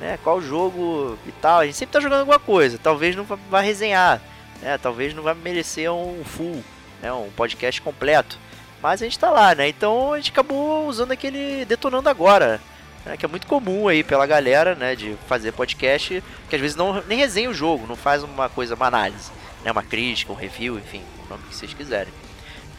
né? 0.03 0.19
Qual 0.23 0.43
jogo 0.43 1.17
e 1.27 1.33
tal. 1.33 1.61
A 1.61 1.65
gente 1.65 1.77
sempre 1.77 1.93
tá 1.93 2.01
jogando 2.01 2.21
alguma 2.21 2.39
coisa. 2.39 2.77
Talvez 2.77 3.15
não 3.15 3.25
vá 3.25 3.61
resenhar, 3.61 4.21
né? 4.61 4.77
Talvez 4.77 5.15
não 5.15 5.23
vá 5.23 5.33
merecer 5.33 5.91
um 5.91 6.25
full, 6.25 6.63
né? 7.01 7.13
Um 7.13 7.31
podcast 7.31 7.81
completo. 7.81 8.39
Mas 8.83 9.01
a 9.01 9.05
gente 9.05 9.19
tá 9.19 9.31
lá, 9.31 9.55
né? 9.55 9.69
Então 9.69 10.13
a 10.13 10.17
gente 10.17 10.33
acabou 10.33 10.89
usando 10.89 11.13
aquele 11.13 11.65
detonando 11.65 12.09
agora, 12.09 12.61
né? 13.07 13.17
que 13.17 13.25
é 13.25 13.29
muito 13.29 13.47
comum 13.47 13.87
aí 13.87 14.03
pela 14.03 14.27
galera, 14.27 14.75
né? 14.75 14.97
De 14.97 15.17
fazer 15.29 15.53
podcast 15.53 16.23
que 16.51 16.57
às 16.57 16.61
vezes 16.61 16.77
não 16.77 17.01
nem 17.07 17.19
resenha 17.19 17.49
o 17.49 17.55
jogo, 17.55 17.87
não 17.87 17.95
faz 17.95 18.25
uma 18.25 18.49
coisa, 18.49 18.75
uma 18.75 18.87
análise, 18.87 19.31
né? 19.65 19.71
Uma 19.71 19.85
crítica, 19.85 20.33
um 20.33 20.37
review, 20.37 20.79
enfim, 20.79 21.03
o 21.25 21.31
nome 21.31 21.45
que 21.49 21.55
vocês 21.55 21.73
quiserem. 21.73 22.13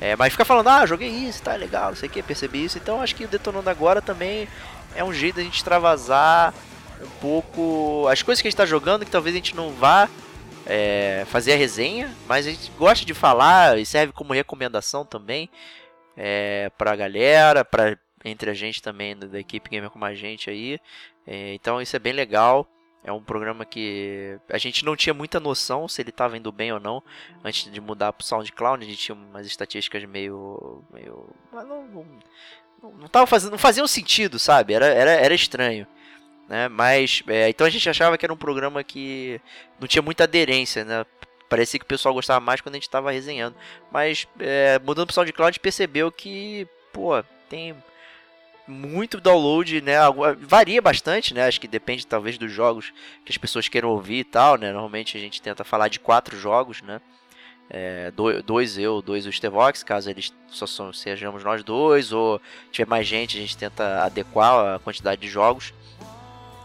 É, 0.01 0.17
mas 0.17 0.33
fica 0.33 0.43
falando, 0.43 0.67
ah, 0.67 0.85
joguei 0.85 1.07
isso, 1.07 1.41
tá 1.41 1.55
legal, 1.55 1.91
não 1.91 1.95
sei 1.95 2.09
o 2.09 2.11
que, 2.11 2.21
percebi 2.21 2.65
isso. 2.65 2.77
Então 2.77 3.01
acho 3.01 3.15
que 3.15 3.23
o 3.23 3.27
Detonando 3.27 3.69
Agora 3.69 4.01
também 4.01 4.49
é 4.93 5.03
um 5.03 5.13
jeito 5.13 5.37
da 5.37 5.41
gente 5.41 5.55
extravasar 5.55 6.53
um 7.01 7.09
pouco 7.21 8.05
as 8.09 8.21
coisas 8.21 8.41
que 8.41 8.47
a 8.47 8.49
gente 8.49 8.55
está 8.55 8.65
jogando 8.65 9.05
que 9.05 9.11
talvez 9.11 9.33
a 9.33 9.37
gente 9.37 9.55
não 9.55 9.71
vá 9.71 10.09
é, 10.65 11.25
fazer 11.29 11.53
a 11.53 11.55
resenha, 11.55 12.13
mas 12.27 12.45
a 12.45 12.49
gente 12.49 12.69
gosta 12.77 13.05
de 13.05 13.13
falar 13.13 13.79
e 13.79 13.85
serve 13.85 14.11
como 14.11 14.33
recomendação 14.33 15.05
também 15.05 15.49
é, 16.15 16.71
para 16.77 16.91
a 16.91 16.95
galera, 16.95 17.65
para 17.65 17.97
entre 18.25 18.49
a 18.49 18.53
gente 18.53 18.81
também 18.81 19.17
da 19.17 19.39
equipe 19.39 19.69
gamer 19.69 19.89
como 19.89 20.05
a 20.05 20.13
gente 20.13 20.49
aí. 20.49 20.79
É, 21.27 21.53
então 21.53 21.81
isso 21.81 21.95
é 21.95 21.99
bem 21.99 22.13
legal. 22.13 22.67
É 23.03 23.11
um 23.11 23.21
programa 23.21 23.65
que 23.65 24.39
a 24.49 24.57
gente 24.57 24.85
não 24.85 24.95
tinha 24.95 25.13
muita 25.13 25.37
noção 25.37 25.89
se 25.89 26.01
ele 26.01 26.09
estava 26.09 26.37
indo 26.37 26.51
bem 26.53 26.71
ou 26.71 26.79
não 26.79 27.03
antes 27.43 27.69
de 27.69 27.81
mudar 27.81 28.13
para 28.13 28.23
o 28.23 28.25
SoundCloud. 28.25 28.85
A 28.85 28.87
gente 28.87 28.97
tinha 28.97 29.15
umas 29.15 29.45
estatísticas 29.45 30.05
meio, 30.05 30.81
meio, 30.93 31.27
não, 31.51 31.65
não, 31.65 32.05
não, 32.81 32.91
não 32.93 33.07
tava 33.09 33.27
fazendo, 33.27 33.51
não 33.51 33.57
faziam 33.57 33.85
sentido, 33.87 34.39
sabe? 34.39 34.73
Era, 34.73 34.85
era, 34.85 35.11
era 35.11 35.33
estranho 35.33 35.85
né? 36.47 36.67
Mas 36.67 37.23
é, 37.27 37.49
então 37.49 37.65
a 37.65 37.69
gente 37.69 37.89
achava 37.89 38.17
que 38.17 38.25
era 38.25 38.33
um 38.33 38.37
programa 38.37 38.83
que 38.83 39.39
não 39.79 39.87
tinha 39.87 40.01
muita 40.01 40.25
aderência, 40.25 40.83
né? 40.85 41.05
Parecia 41.53 41.79
que 41.79 41.85
o 41.85 41.87
pessoal 41.87 42.15
gostava 42.15 42.39
mais 42.39 42.61
quando 42.61 42.73
a 42.73 42.77
gente 42.77 42.87
estava 42.87 43.11
resenhando. 43.11 43.55
Mas 43.91 44.27
é, 44.39 44.79
mudando 44.83 45.11
o 45.11 45.13
SoundCloud, 45.13 45.59
percebeu 45.59 46.11
que, 46.11 46.67
pô, 46.91 47.23
tem 47.47 47.75
muito 48.67 49.21
download, 49.21 49.79
né? 49.79 49.97
Varia 50.39 50.81
bastante, 50.81 51.31
né? 51.31 51.45
Acho 51.45 51.61
que 51.61 51.67
depende 51.67 52.07
talvez 52.07 52.39
dos 52.39 52.51
jogos 52.51 52.91
que 53.23 53.31
as 53.31 53.37
pessoas 53.37 53.67
queiram 53.67 53.89
ouvir 53.89 54.21
e 54.21 54.23
tal, 54.23 54.57
né? 54.57 54.71
Normalmente 54.71 55.15
a 55.15 55.19
gente 55.19 55.39
tenta 55.43 55.63
falar 55.63 55.89
de 55.89 55.99
quatro 55.99 56.35
jogos, 56.39 56.81
né? 56.81 56.99
É, 57.69 58.11
dois 58.43 58.79
eu, 58.79 58.99
dois 58.99 59.27
o 59.27 59.31
Stevox, 59.31 59.83
caso 59.83 60.09
eles 60.09 60.33
só 60.47 60.91
sejamos 60.91 61.43
nós 61.43 61.63
dois, 61.63 62.11
ou 62.11 62.41
tiver 62.71 62.89
mais 62.89 63.05
gente, 63.05 63.37
a 63.37 63.41
gente 63.41 63.55
tenta 63.55 64.03
adequar 64.03 64.73
a 64.75 64.79
quantidade 64.79 65.21
de 65.21 65.27
jogos. 65.27 65.71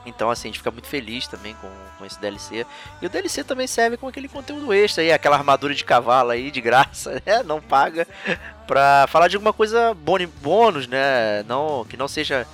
Então, 0.09 0.31
assim, 0.31 0.49
a 0.49 0.51
gente 0.51 0.59
fica 0.59 0.71
muito 0.71 0.89
feliz 0.89 1.27
também 1.27 1.55
com, 1.61 1.71
com 1.99 2.05
esse 2.05 2.19
DLC. 2.21 2.67
E 3.01 3.07
o 3.07 3.09
DLC 3.09 3.45
também 3.45 3.67
serve 3.67 3.97
com 3.97 4.09
aquele 4.09 4.29
conteúdo 4.29 4.73
extra 4.73 5.03
aí, 5.03 5.13
aquela 5.13 5.37
armadura 5.37 5.75
de 5.75 5.85
cavalo 5.85 6.31
aí, 6.31 6.51
de 6.51 6.61
graça, 6.61 7.23
né? 7.27 7.43
Não 7.45 7.61
paga. 7.61 8.07
Pra 8.67 9.07
falar 9.09 9.29
de 9.29 9.37
alguma 9.37 9.53
coisa 9.53 9.95
bônus, 9.95 10.87
né? 10.87 11.43
Não, 11.45 11.85
que 11.85 11.97
não 11.97 12.09
seja 12.09 12.47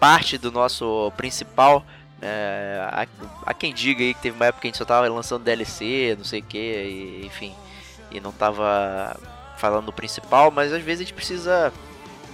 parte 0.00 0.38
do 0.38 0.50
nosso 0.50 1.12
principal. 1.16 1.84
É, 2.20 2.88
há, 2.90 3.06
há, 3.44 3.54
quem 3.54 3.74
diga 3.74 4.02
aí 4.02 4.14
que 4.14 4.22
teve 4.22 4.36
uma 4.36 4.46
época 4.46 4.62
que 4.62 4.68
a 4.68 4.70
gente 4.70 4.78
só 4.78 4.84
tava 4.84 5.08
lançando 5.08 5.44
DLC, 5.44 6.14
não 6.16 6.24
sei 6.24 6.40
o 6.40 6.44
que, 6.44 7.20
enfim. 7.24 7.54
E 8.10 8.20
não 8.20 8.32
tava 8.32 9.18
falando 9.58 9.86
do 9.86 9.92
principal, 9.92 10.50
mas 10.50 10.72
às 10.72 10.82
vezes 10.82 11.00
a 11.00 11.04
gente 11.04 11.14
precisa 11.14 11.72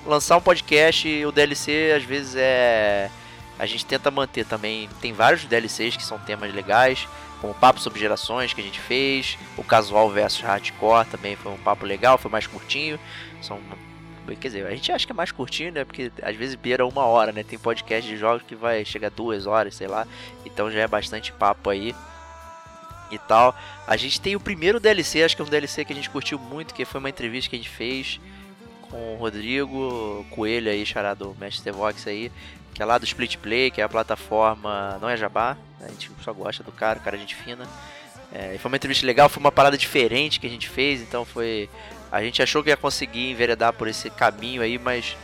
lançar 0.07 0.37
um 0.37 0.41
podcast 0.41 1.09
e 1.09 1.25
o 1.25 1.33
DLC 1.33 1.95
às 1.97 2.05
vezes 2.05 2.35
é 2.37 3.11
a 3.63 3.67
gente 3.67 3.87
tenta 3.87 4.11
manter 4.11 4.45
também. 4.45 4.89
Tem 5.01 5.13
vários 5.13 5.45
DLCs 5.45 5.97
que 5.97 6.03
são 6.03 6.19
temas 6.19 6.53
legais, 6.53 7.07
como 7.41 7.53
o 7.53 7.57
Papo 7.57 7.79
sobre 7.79 8.01
Gerações 8.01 8.53
que 8.53 8.61
a 8.61 8.65
gente 8.65 8.81
fez, 8.81 9.39
o 9.57 9.63
Casual 9.63 10.11
versus 10.11 10.41
Hardcore 10.41 11.07
também 11.07 11.37
foi 11.37 11.53
um 11.53 11.57
papo 11.57 11.87
legal, 11.87 12.19
foi 12.19 12.29
mais 12.29 12.45
curtinho. 12.45 12.99
São 13.41 13.61
Quer 14.27 14.49
dizer, 14.49 14.67
a 14.67 14.71
gente 14.71 14.91
acha 14.91 15.07
que 15.07 15.13
é 15.13 15.15
mais 15.15 15.31
curtinho, 15.31 15.71
né? 15.71 15.85
Porque 15.85 16.11
às 16.23 16.35
vezes 16.35 16.57
beira 16.57 16.85
uma 16.85 17.05
hora, 17.05 17.31
né? 17.31 17.45
Tem 17.45 17.57
podcast 17.57 18.09
de 18.09 18.17
jogos 18.17 18.43
que 18.43 18.57
vai 18.57 18.85
chegar 18.85 19.11
duas 19.11 19.47
horas, 19.47 19.77
sei 19.77 19.87
lá. 19.87 20.09
Então 20.45 20.69
já 20.69 20.81
é 20.81 20.89
bastante 20.89 21.33
papo 21.33 21.71
aí. 21.71 21.95
E 23.13 23.19
tal. 23.19 23.55
A 23.87 23.97
gente 23.97 24.21
tem 24.21 24.35
o 24.35 24.41
primeiro 24.41 24.81
DLC, 24.81 25.23
acho 25.23 25.37
que 25.37 25.43
é 25.43 25.45
um 25.45 25.49
DLC 25.49 25.85
que 25.85 25.93
a 25.93 25.97
gente 25.97 26.11
curtiu 26.11 26.37
muito, 26.37 26.75
que 26.75 26.85
foi 26.85 26.99
uma 26.99 27.11
entrevista 27.11 27.51
que 27.51 27.57
a 27.57 27.59
gente 27.59 27.69
fez 27.69 28.19
com 28.93 29.15
o 29.15 29.17
Rodrigo 29.17 30.25
Coelho 30.31 30.71
aí, 30.71 30.85
charado 30.85 31.35
Mestre 31.41 31.73
Vox 31.73 32.07
aí, 32.07 32.31
que 32.75 32.83
é 32.83 32.85
lá 32.85 32.99
do 32.99 33.05
Split 33.07 33.39
Play, 33.39 33.71
que 33.71 33.81
é 33.81 33.85
a 33.85 33.89
plataforma, 33.89 34.99
não 35.01 35.09
é 35.09 35.17
jabá, 35.17 35.57
a 35.81 35.89
gente 35.89 36.11
só 36.23 36.33
gosta 36.33 36.63
do 36.63 36.71
cara, 36.71 37.01
cara 37.01 37.17
é 37.17 37.21
gente 37.21 37.35
fina. 37.35 37.67
É, 38.31 38.57
foi 38.59 38.71
uma 38.71 38.77
entrevista 38.77 39.07
legal, 39.07 39.29
foi 39.29 39.41
uma 39.41 39.51
parada 39.51 39.77
diferente 39.77 40.39
que 40.39 40.47
a 40.47 40.51
gente 40.51 40.69
fez, 40.69 41.01
então 41.01 41.25
foi. 41.25 41.69
A 42.11 42.23
gente 42.23 42.43
achou 42.43 42.63
que 42.63 42.69
ia 42.69 42.77
conseguir 42.77 43.31
enveredar 43.31 43.73
por 43.73 43.89
esse 43.89 44.11
caminho 44.11 44.63
aí, 44.63 44.79
mas 44.79 45.17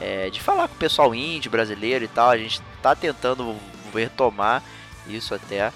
é, 0.00 0.30
de 0.30 0.40
falar 0.40 0.68
com 0.68 0.74
o 0.74 0.78
pessoal 0.78 1.14
índio, 1.14 1.50
brasileiro 1.50 2.04
e 2.04 2.08
tal, 2.08 2.30
a 2.30 2.38
gente 2.38 2.62
tá 2.80 2.94
tentando 2.94 3.56
retomar 3.92 4.62
isso 5.08 5.34
até. 5.34 5.72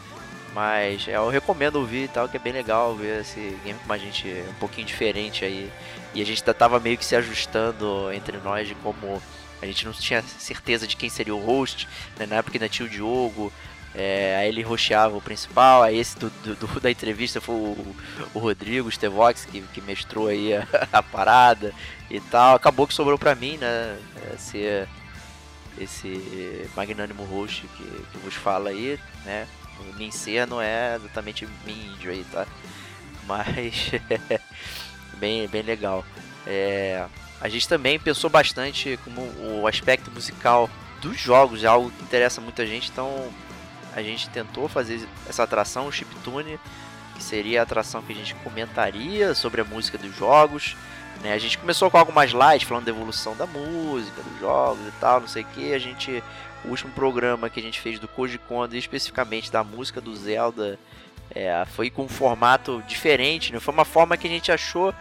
Mas 0.54 1.06
é, 1.06 1.16
eu 1.16 1.28
recomendo 1.28 1.76
ouvir 1.76 2.04
e 2.04 2.08
tal, 2.08 2.28
que 2.28 2.36
é 2.36 2.40
bem 2.40 2.52
legal 2.52 2.94
ver 2.94 3.20
esse 3.20 3.56
game 3.64 3.78
com 3.86 3.92
a 3.92 3.98
gente 3.98 4.26
um 4.48 4.54
pouquinho 4.54 4.86
diferente 4.86 5.44
aí. 5.44 5.70
E 6.14 6.22
a 6.22 6.24
gente 6.24 6.42
tava 6.42 6.80
meio 6.80 6.96
que 6.96 7.04
se 7.04 7.14
ajustando 7.14 8.12
entre 8.12 8.38
nós 8.38 8.66
de 8.66 8.74
como 8.76 9.22
a 9.60 9.66
gente 9.66 9.84
não 9.84 9.92
tinha 9.92 10.22
certeza 10.22 10.86
de 10.86 10.96
quem 10.96 11.08
seria 11.08 11.34
o 11.34 11.44
host, 11.44 11.88
né? 12.16 12.26
na 12.26 12.36
época 12.36 12.56
ainda 12.56 12.68
tinha 12.68 12.86
o 12.86 12.90
Diogo, 12.90 13.52
é, 13.94 14.36
aí 14.36 14.48
ele 14.48 14.62
roxeava 14.62 15.16
o 15.16 15.20
principal, 15.20 15.82
aí 15.82 15.98
esse 15.98 16.16
do, 16.18 16.30
do, 16.30 16.54
do 16.54 16.80
da 16.80 16.90
entrevista 16.90 17.40
foi 17.40 17.54
o, 17.54 17.96
o 18.34 18.38
Rodrigo 18.38 18.90
Stevox, 18.90 19.44
que, 19.44 19.60
que 19.60 19.80
mestrou 19.80 20.28
aí 20.28 20.54
a, 20.54 20.66
a, 20.92 21.02
parada 21.02 21.74
e 22.10 22.20
tal. 22.20 22.54
Acabou 22.54 22.86
que 22.86 22.94
sobrou 22.94 23.18
pra 23.18 23.34
mim, 23.34 23.56
né? 23.56 23.98
É, 24.30 24.36
ser 24.36 24.88
esse 25.78 26.68
magnânimo 26.76 27.24
host 27.24 27.66
que, 27.76 27.84
que 27.84 28.18
vos 28.18 28.34
fala 28.34 28.70
aí, 28.70 28.98
né? 29.24 29.46
Ser 30.10 30.46
não 30.46 30.60
é 30.60 30.96
exatamente 30.96 31.46
mim 31.64 31.92
índio 31.94 32.10
aí, 32.10 32.24
tá? 32.30 32.46
Mas 33.26 33.90
bem, 35.18 35.46
bem 35.48 35.62
legal. 35.62 36.04
É, 36.46 37.04
a 37.40 37.48
gente 37.48 37.68
também 37.68 37.98
pensou 37.98 38.30
bastante 38.30 38.98
como 39.04 39.20
o 39.60 39.66
aspecto 39.66 40.10
musical 40.10 40.68
dos 41.00 41.18
jogos, 41.18 41.62
é 41.62 41.66
algo 41.66 41.90
que 41.90 42.02
interessa 42.02 42.40
muita 42.40 42.66
gente, 42.66 42.90
então 42.90 43.28
a 43.94 44.02
gente 44.02 44.28
tentou 44.30 44.68
fazer 44.68 45.06
essa 45.28 45.42
atração, 45.42 45.86
o 45.86 45.92
chiptune, 45.92 46.58
que 47.14 47.22
seria 47.22 47.60
a 47.60 47.62
atração 47.62 48.02
que 48.02 48.12
a 48.12 48.16
gente 48.16 48.34
comentaria 48.36 49.34
sobre 49.34 49.60
a 49.60 49.64
música 49.64 49.98
dos 49.98 50.16
jogos. 50.16 50.76
Né? 51.22 51.32
A 51.32 51.38
gente 51.38 51.58
começou 51.58 51.90
com 51.90 51.98
algo 51.98 52.12
mais 52.12 52.32
light, 52.32 52.64
falando 52.64 52.84
da 52.84 52.90
evolução 52.90 53.36
da 53.36 53.46
música, 53.46 54.22
dos 54.22 54.40
jogos 54.40 54.86
e 54.86 54.92
tal, 55.00 55.20
não 55.20 55.28
sei 55.28 55.42
o 55.42 55.46
que. 55.46 55.74
A 55.74 55.78
gente, 55.78 56.22
o 56.64 56.68
último 56.68 56.92
programa 56.92 57.50
que 57.50 57.58
a 57.58 57.62
gente 57.62 57.80
fez 57.80 57.98
do 57.98 58.06
Koji 58.06 58.38
Kondo, 58.38 58.76
especificamente 58.76 59.50
da 59.50 59.64
música 59.64 60.00
do 60.00 60.14
Zelda, 60.14 60.78
É, 61.34 61.64
foi 61.66 61.90
com 61.90 62.04
um 62.04 62.08
formato 62.08 62.82
diferente, 62.86 63.52
né? 63.52 63.60
foi 63.60 63.74
uma 63.74 63.84
forma 63.84 64.16
que 64.16 64.26
a 64.26 64.30
gente 64.30 64.50
achou 64.50 64.94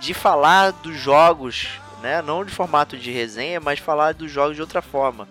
de 0.00 0.14
falar 0.14 0.70
dos 0.70 0.96
jogos, 0.96 1.68
né? 2.02 2.22
não 2.22 2.44
de 2.44 2.52
formato 2.52 2.96
de 2.96 3.10
resenha, 3.10 3.60
mas 3.60 3.78
falar 3.78 4.14
dos 4.14 4.30
jogos 4.30 4.54
de 4.54 4.62
outra 4.62 4.80
forma. 4.80 5.28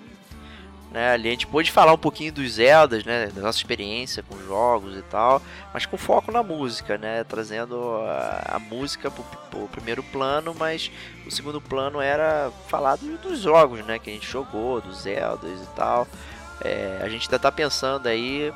Né, 0.93 1.09
ali 1.11 1.27
a 1.27 1.31
gente 1.31 1.47
pôde 1.47 1.71
falar 1.71 1.91
um 1.91 1.97
pouquinho 1.97 2.31
dos 2.31 2.51
Zeldas, 2.51 3.03
né, 3.03 3.25
da 3.33 3.41
nossa 3.41 3.57
experiência 3.57 4.21
com 4.21 4.37
jogos 4.45 4.95
e 4.95 5.01
tal, 5.01 5.41
mas 5.73 5.87
com 5.87 5.97
foco 5.97 6.31
na 6.31 6.43
música, 6.43 6.99
né, 6.99 7.23
trazendo 7.23 7.97
a, 8.01 8.57
a 8.57 8.59
música 8.59 9.09
para 9.09 9.59
o 9.59 9.67
primeiro 9.67 10.03
plano, 10.03 10.53
mas 10.53 10.91
o 11.25 11.31
segundo 11.31 11.59
plano 11.59 11.99
era 11.99 12.51
falar 12.67 12.97
do, 12.97 13.17
dos 13.17 13.39
jogos, 13.39 13.83
né, 13.87 13.97
que 13.97 14.11
a 14.11 14.13
gente 14.13 14.29
jogou, 14.29 14.81
dos 14.81 15.01
Zeldas 15.01 15.63
e 15.63 15.67
tal. 15.75 16.07
É, 16.63 16.99
a 17.01 17.09
gente 17.09 17.23
ainda 17.23 17.37
está 17.37 17.51
pensando 17.51 18.05
aí 18.05 18.53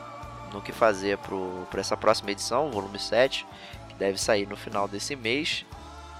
no 0.53 0.61
que 0.61 0.71
fazer 0.71 1.17
para 1.17 1.79
essa 1.79 1.97
próxima 1.97 2.31
edição, 2.31 2.71
volume 2.71 2.99
7, 2.99 3.45
que 3.89 3.95
deve 3.95 4.17
sair 4.17 4.47
no 4.47 4.55
final 4.55 4.87
desse 4.87 5.15
mês, 5.15 5.65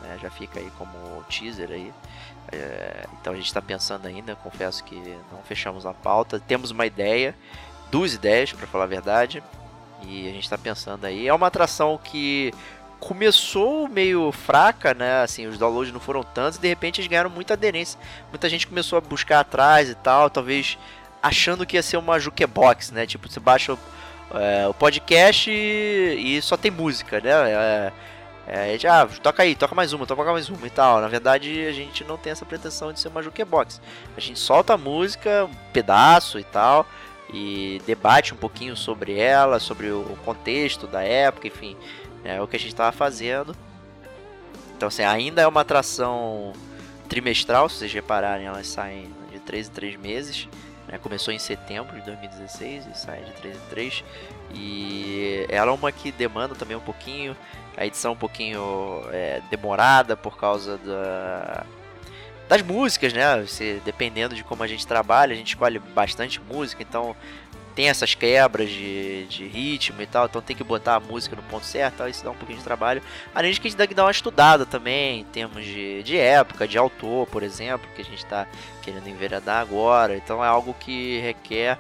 né, 0.01 0.17
já 0.22 0.29
fica 0.29 0.60
aí 0.60 0.72
como 0.77 1.24
teaser 1.29 1.72
aí. 1.72 1.93
É, 2.51 3.05
então 3.19 3.34
a 3.34 3.36
gente 3.36 3.48
está 3.48 3.62
pensando 3.62 4.05
ainda, 4.05 4.36
confesso 4.36 4.84
que 4.84 4.96
não 5.31 5.41
fechamos 5.43 5.86
a 5.86 5.93
pauta. 5.93 6.39
Temos 6.39 6.72
uma 6.72 6.86
ideia, 6.86 7.36
duas 7.91 8.13
ideias 8.13 8.53
para 8.53 8.67
falar 8.67 8.86
a 8.86 8.88
verdade, 8.88 9.43
e 10.03 10.27
a 10.27 10.31
gente 10.31 10.43
está 10.43 10.57
pensando 10.57 11.05
aí. 11.05 11.27
É 11.27 11.34
uma 11.34 11.48
atração 11.48 12.00
que 12.01 12.53
começou 13.00 13.88
meio 13.88 14.31
fraca, 14.31 14.93
né? 14.93 15.22
Assim, 15.22 15.46
os 15.48 15.57
downloads 15.57 15.93
não 15.93 16.00
foram 16.00 16.24
tantos 16.24 16.57
e 16.57 16.62
de 16.62 16.67
repente 16.67 17.00
eles 17.00 17.10
ganharam 17.10 17.29
muita 17.29 17.53
aderência. 17.53 18.00
Muita 18.29 18.50
gente 18.50 18.67
começou 18.67 18.98
a 18.98 19.01
buscar 19.01 19.39
atrás 19.39 19.89
e 19.89 19.96
tal, 19.96 20.29
talvez 20.29 20.77
achando 21.22 21.65
que 21.65 21.75
ia 21.75 21.84
ser 21.84 21.98
uma 21.98 22.19
jukebox, 22.19 22.91
né? 22.91 23.05
Tipo, 23.05 23.29
você 23.29 23.39
baixa 23.39 23.77
é, 24.34 24.67
o 24.67 24.74
podcast 24.74 25.50
e, 25.50 26.38
e, 26.38 26.41
só 26.41 26.57
tem 26.57 26.72
música, 26.72 27.22
né? 27.22 27.31
É, 27.31 27.93
é, 28.48 28.77
já, 28.79 29.01
ah, 29.01 29.07
toca 29.07 29.43
aí, 29.43 29.55
toca 29.55 29.75
mais 29.75 29.91
uma, 29.91 30.05
toca 30.05 30.31
mais 30.31 30.50
uma 30.50 30.65
e 30.65 30.69
tal. 30.69 31.01
Na 31.01 31.07
verdade, 31.07 31.65
a 31.65 31.72
gente 31.72 32.03
não 32.03 32.17
tem 32.17 32.31
essa 32.31 32.46
pretensão 32.46 32.93
de 32.93 33.00
ser 33.00 33.10
uma 33.10 33.22
jukebox. 33.22 33.81
A 34.15 34.19
gente 34.19 34.39
solta 34.39 34.74
a 34.74 34.77
música, 34.77 35.46
um 35.46 35.72
pedaço 35.74 36.39
e 36.39 36.43
tal, 36.43 36.86
e 37.34 37.81
debate 37.86 38.34
um 38.34 38.38
pouquinho 38.38 38.75
sobre 38.75 39.19
ela, 39.19 39.60
sobre 39.60 39.91
o 39.91 40.17
contexto 40.24 40.88
da 40.88 41.03
época, 41.03 41.48
enfim, 41.48 41.75
é 42.24 42.41
o 42.41 42.48
que 42.48 42.55
a 42.55 42.60
gente 42.60 42.69
estava 42.69 42.91
fazendo. 42.91 43.55
Então, 44.75 44.88
assim, 44.88 45.03
ainda 45.03 45.41
é 45.41 45.48
uma 45.48 45.62
atração 45.62 46.53
trimestral, 47.10 47.67
se 47.67 47.77
vocês 47.77 47.93
repararem, 47.93 48.48
elas 48.48 48.67
saem 48.67 49.10
de 49.31 49.39
3 49.39 49.67
em 49.67 49.72
3 49.72 49.98
meses. 49.98 50.48
Né? 50.88 50.98
Começou 50.98 51.34
em 51.34 51.39
setembro 51.39 51.96
de 51.98 52.06
2016 52.06 52.88
e 52.88 52.98
sai 52.98 53.24
de 53.24 53.32
3 53.34 53.56
em 53.56 53.70
3. 53.70 54.03
E 54.53 55.46
ela 55.50 55.72
é 55.72 55.74
uma 55.74 55.91
que 55.91 56.12
demanda 56.12 56.56
também 56.56 56.77
um 56.77 56.82
pouquinho 56.82 57.36
a 57.77 57.86
edição 57.86 58.13
um 58.13 58.17
pouquinho 58.17 59.03
é, 59.12 59.41
demorada 59.51 60.17
por 60.17 60.36
causa 60.36 60.77
da, 60.79 61.63
das 62.50 62.62
músicas, 62.63 63.13
né? 63.13 63.46
Se, 63.46 63.79
dependendo 63.86 64.34
de 64.34 64.44
como 64.44 64.63
a 64.63 64.67
gente 64.67 64.88
trabalha, 64.88 65.34
a 65.34 65.36
gente 65.36 65.50
escolhe 65.50 65.77
bastante 65.77 66.41
música, 66.41 66.82
então 66.82 67.15
tem 67.77 67.89
essas 67.89 68.15
quebras 68.15 68.69
de, 68.69 69.27
de 69.27 69.48
ritmo 69.48 70.01
e 70.01 70.07
tal, 70.07 70.25
então 70.25 70.41
tem 70.41 70.55
que 70.55 70.63
botar 70.63 70.96
a 70.96 71.00
música 71.00 71.36
no 71.36 71.43
ponto 71.43 71.63
certo, 71.63 72.07
isso 72.07 72.24
dá 72.24 72.31
um 72.31 72.36
pouquinho 72.36 72.57
de 72.57 72.63
trabalho. 72.63 73.03
Além 73.34 73.51
de 73.51 73.62
que 73.62 73.67
a 73.67 73.69
gente 73.69 73.77
tem 73.77 73.88
que 73.88 73.93
dar 73.93 74.05
uma 74.05 74.12
estudada 74.12 74.65
também, 74.65 75.22
em 75.22 75.24
termos 75.25 75.63
de, 75.63 76.01
de 76.01 76.17
época, 76.17 76.67
de 76.67 76.77
autor, 76.77 77.27
por 77.27 77.43
exemplo, 77.43 77.88
que 77.96 78.01
a 78.01 78.05
gente 78.05 78.24
está 78.24 78.48
querendo 78.81 79.07
enveredar 79.07 79.62
agora, 79.62 80.17
então 80.17 80.43
é 80.43 80.48
algo 80.48 80.74
que 80.74 81.19
requer 81.19 81.77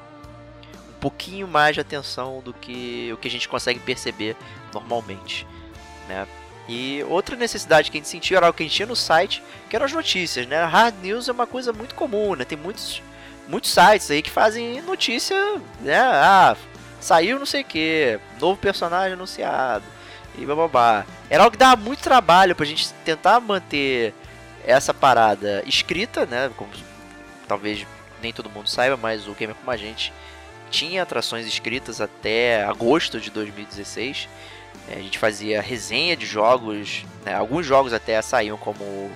um 0.87 0.99
pouquinho 1.01 1.47
mais 1.47 1.73
de 1.73 1.81
atenção 1.81 2.41
do 2.45 2.53
que 2.53 3.09
o 3.11 3.17
que 3.17 3.27
a 3.27 3.31
gente 3.31 3.49
consegue 3.49 3.79
perceber 3.79 4.37
normalmente 4.71 5.45
né? 6.07 6.27
E 6.67 7.03
outra 7.07 7.35
necessidade 7.35 7.89
que 7.89 7.97
a 7.97 7.99
gente 7.99 8.09
sentiu 8.09 8.37
era 8.37 8.49
o 8.49 8.53
que 8.53 8.63
a 8.63 8.65
gente 8.65 8.75
tinha 8.75 8.87
no 8.87 8.95
site, 8.95 9.41
que 9.69 9.75
eram 9.75 9.85
as 9.85 9.93
notícias, 9.93 10.45
né? 10.47 10.63
Hard 10.65 10.95
news 11.01 11.29
é 11.29 11.31
uma 11.31 11.47
coisa 11.47 11.71
muito 11.71 11.95
comum, 11.95 12.35
né? 12.35 12.43
Tem 12.43 12.57
muitos, 12.57 13.01
muitos 13.47 13.71
sites 13.71 14.09
aí 14.11 14.21
que 14.21 14.29
fazem 14.29 14.81
notícia, 14.81 15.35
né? 15.81 15.97
Ah, 15.99 16.55
saiu 16.99 17.39
não 17.39 17.45
sei 17.45 17.61
o 17.61 17.65
que, 17.65 18.19
novo 18.39 18.59
personagem 18.59 19.13
anunciado 19.13 19.85
e 20.37 20.45
bababá. 20.45 21.05
Era 21.29 21.43
algo 21.43 21.51
que 21.51 21.57
dava 21.57 21.81
muito 21.81 22.01
trabalho 22.01 22.55
pra 22.55 22.65
gente 22.65 22.91
tentar 23.05 23.39
manter 23.39 24.13
essa 24.65 24.93
parada 24.93 25.63
escrita, 25.65 26.25
né? 26.25 26.51
Como 26.55 26.69
talvez 27.47 27.85
nem 28.21 28.33
todo 28.33 28.49
mundo 28.49 28.69
saiba, 28.69 28.97
mas 28.97 29.27
o 29.27 29.33
Gamer 29.33 29.55
Como 29.55 29.71
a 29.71 29.77
Gente 29.77 30.11
tinha 30.69 31.03
atrações 31.03 31.47
escritas 31.47 32.01
até 32.01 32.65
agosto 32.65 33.21
de 33.21 33.31
2016 33.31 34.27
é, 34.89 34.95
a 34.95 35.01
gente 35.01 35.19
fazia 35.19 35.61
resenha 35.61 36.15
de 36.15 36.25
jogos, 36.25 37.05
né? 37.25 37.33
alguns 37.33 37.65
jogos 37.65 37.91
até 37.91 38.21
saíam 38.21 38.57
como 38.57 39.11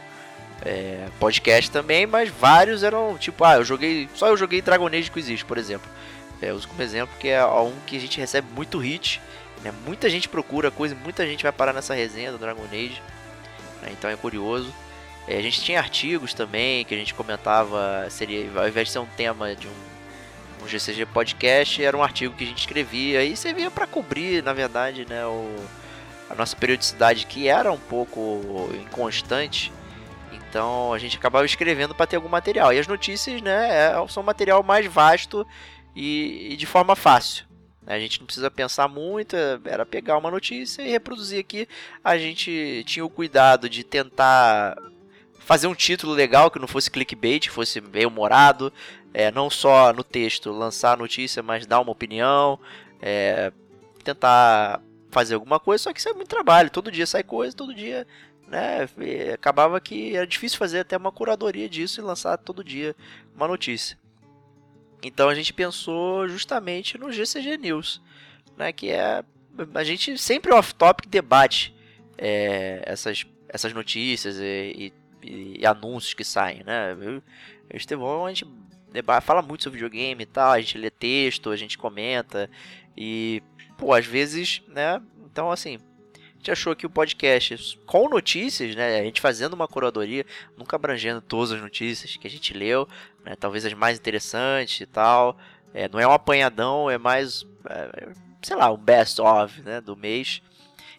é, 0.63 1.07
podcast 1.19 1.69
também, 1.71 2.05
mas 2.05 2.29
vários 2.29 2.83
eram 2.83 3.17
tipo, 3.17 3.43
ah, 3.43 3.55
eu 3.55 3.65
joguei, 3.65 4.09
só 4.15 4.27
eu 4.27 4.37
joguei 4.37 4.61
Dragon 4.61 4.87
Age 4.87 5.09
Inquisition, 5.09 5.47
por 5.47 5.57
exemplo. 5.57 5.89
É, 6.41 6.49
eu 6.49 6.55
uso 6.55 6.67
como 6.67 6.81
exemplo 6.81 7.15
que 7.19 7.29
é 7.29 7.45
um 7.45 7.73
que 7.85 7.97
a 7.97 7.99
gente 7.99 8.19
recebe 8.19 8.47
muito 8.55 8.77
hit, 8.77 9.21
né? 9.63 9.71
muita 9.85 10.09
gente 10.09 10.27
procura 10.27 10.71
coisa, 10.71 10.95
muita 10.95 11.25
gente 11.25 11.43
vai 11.43 11.51
parar 11.51 11.73
nessa 11.73 11.93
resenha 11.93 12.31
do 12.31 12.37
Dragon 12.37 12.65
Age, 12.71 13.01
né? 13.81 13.89
então 13.91 14.09
é 14.09 14.15
curioso. 14.15 14.73
É, 15.27 15.37
a 15.37 15.41
gente 15.41 15.61
tinha 15.61 15.79
artigos 15.79 16.33
também 16.33 16.83
que 16.83 16.95
a 16.95 16.97
gente 16.97 17.13
comentava, 17.13 18.07
seria 18.09 18.49
ao 18.55 18.67
invés 18.67 18.87
de 18.87 18.93
ser 18.93 18.99
um 18.99 19.05
tema 19.05 19.55
de 19.55 19.67
um 19.67 19.91
um 20.63 20.67
GCG 20.67 21.05
Podcast 21.07 21.83
era 21.83 21.97
um 21.97 22.03
artigo 22.03 22.35
que 22.35 22.43
a 22.43 22.47
gente 22.47 22.59
escrevia 22.59 23.23
e 23.23 23.35
servia 23.35 23.71
para 23.71 23.87
cobrir, 23.87 24.43
na 24.43 24.53
verdade, 24.53 25.05
né, 25.09 25.25
o, 25.25 25.55
a 26.29 26.35
nossa 26.35 26.55
periodicidade 26.55 27.25
que 27.25 27.47
era 27.47 27.71
um 27.71 27.79
pouco 27.79 28.69
inconstante. 28.81 29.71
Então 30.51 30.91
a 30.91 30.97
gente 30.97 31.15
acabava 31.15 31.45
escrevendo 31.45 31.95
para 31.95 32.05
ter 32.05 32.17
algum 32.17 32.27
material. 32.27 32.73
E 32.73 32.77
as 32.77 32.85
notícias, 32.85 33.41
né, 33.41 33.87
é, 33.87 34.07
são 34.09 34.21
material 34.21 34.61
mais 34.61 34.85
vasto 34.85 35.47
e, 35.95 36.49
e 36.51 36.57
de 36.57 36.65
forma 36.65 36.93
fácil. 36.93 37.45
A 37.87 37.97
gente 37.97 38.19
não 38.19 38.25
precisa 38.25 38.51
pensar 38.51 38.89
muito, 38.89 39.33
é, 39.33 39.57
era 39.63 39.85
pegar 39.85 40.17
uma 40.17 40.29
notícia 40.29 40.81
e 40.81 40.91
reproduzir 40.91 41.39
aqui. 41.39 41.69
A 42.03 42.17
gente 42.17 42.83
tinha 42.85 43.05
o 43.05 43.09
cuidado 43.09 43.69
de 43.69 43.81
tentar 43.85 44.75
fazer 45.39 45.67
um 45.67 45.73
título 45.73 46.11
legal 46.11 46.51
que 46.51 46.59
não 46.59 46.67
fosse 46.67 46.91
clickbait, 46.91 47.47
fosse 47.49 47.79
bem 47.79 48.05
humorado, 48.05 48.73
é, 49.13 49.31
não 49.31 49.49
só 49.49 49.93
no 49.93 50.03
texto 50.03 50.51
lançar 50.51 50.93
a 50.93 50.97
notícia, 50.97 51.41
mas 51.41 51.65
dar 51.65 51.79
uma 51.79 51.93
opinião, 51.93 52.59
é, 53.01 53.53
tentar 54.03 54.81
fazer 55.09 55.35
alguma 55.35 55.61
coisa, 55.61 55.83
só 55.83 55.93
que 55.93 55.99
isso 55.99 56.09
é 56.09 56.13
muito 56.13 56.29
trabalho, 56.29 56.69
todo 56.69 56.91
dia 56.91 57.05
sai 57.07 57.23
coisa, 57.23 57.55
todo 57.55 57.73
dia, 57.73 58.05
né, 58.51 58.89
acabava 59.33 59.79
que 59.79 60.13
era 60.13 60.27
difícil 60.27 60.57
fazer 60.57 60.79
até 60.79 60.97
uma 60.97 61.11
curadoria 61.11 61.69
disso 61.69 62.01
e 62.01 62.03
lançar 62.03 62.37
todo 62.37 62.61
dia 62.61 62.93
uma 63.33 63.47
notícia. 63.47 63.97
Então 65.01 65.29
a 65.29 65.33
gente 65.33 65.53
pensou 65.53 66.27
justamente 66.27 66.97
no 66.97 67.13
GCG 67.13 67.57
News, 67.57 68.01
né, 68.57 68.73
que 68.73 68.89
é 68.89 69.23
a 69.73 69.83
gente 69.85 70.17
sempre 70.17 70.53
off-topic 70.53 71.07
debate 71.07 71.73
é, 72.17 72.83
essas, 72.85 73.25
essas 73.47 73.73
notícias 73.73 74.37
e, 74.37 74.91
e, 75.23 75.57
e, 75.59 75.65
anúncios 75.65 76.13
que 76.13 76.23
saem, 76.23 76.63
né? 76.63 76.91
Eu, 76.93 77.13
eu 77.13 77.23
Estevão, 77.73 78.25
a 78.25 78.29
gente 78.29 78.45
fala 79.21 79.41
muito 79.41 79.63
sobre 79.63 79.79
videogame 79.79 80.23
e 80.23 80.25
tal, 80.25 80.51
a 80.51 80.59
gente 80.59 80.77
lê 80.77 80.89
texto, 80.89 81.49
a 81.49 81.55
gente 81.55 81.77
comenta 81.77 82.49
e, 82.97 83.41
pô, 83.77 83.93
às 83.93 84.05
vezes, 84.05 84.61
né? 84.67 85.01
Então, 85.25 85.51
assim, 85.51 85.79
gente 86.41 86.51
achou 86.51 86.75
que 86.75 86.87
o 86.87 86.89
podcast 86.89 87.79
com 87.85 88.09
notícias, 88.09 88.75
né? 88.75 88.99
A 88.99 89.03
gente 89.03 89.21
fazendo 89.21 89.53
uma 89.53 89.67
curadoria, 89.67 90.25
nunca 90.57 90.75
abrangendo 90.75 91.21
todas 91.21 91.51
as 91.51 91.61
notícias 91.61 92.17
que 92.17 92.27
a 92.27 92.29
gente 92.29 92.51
leu, 92.51 92.89
né? 93.23 93.35
Talvez 93.39 93.63
as 93.63 93.73
mais 93.73 93.99
interessantes 93.99 94.81
e 94.81 94.85
tal. 94.87 95.37
É, 95.71 95.87
não 95.87 95.99
é 95.99 96.07
um 96.07 96.11
apanhadão, 96.11 96.89
é 96.89 96.97
mais, 96.97 97.45
é, 97.69 98.09
sei 98.41 98.55
lá, 98.55 98.71
um 98.71 98.77
best 98.77 99.21
of, 99.21 99.61
né? 99.61 99.79
Do 99.79 99.95
mês. 99.95 100.41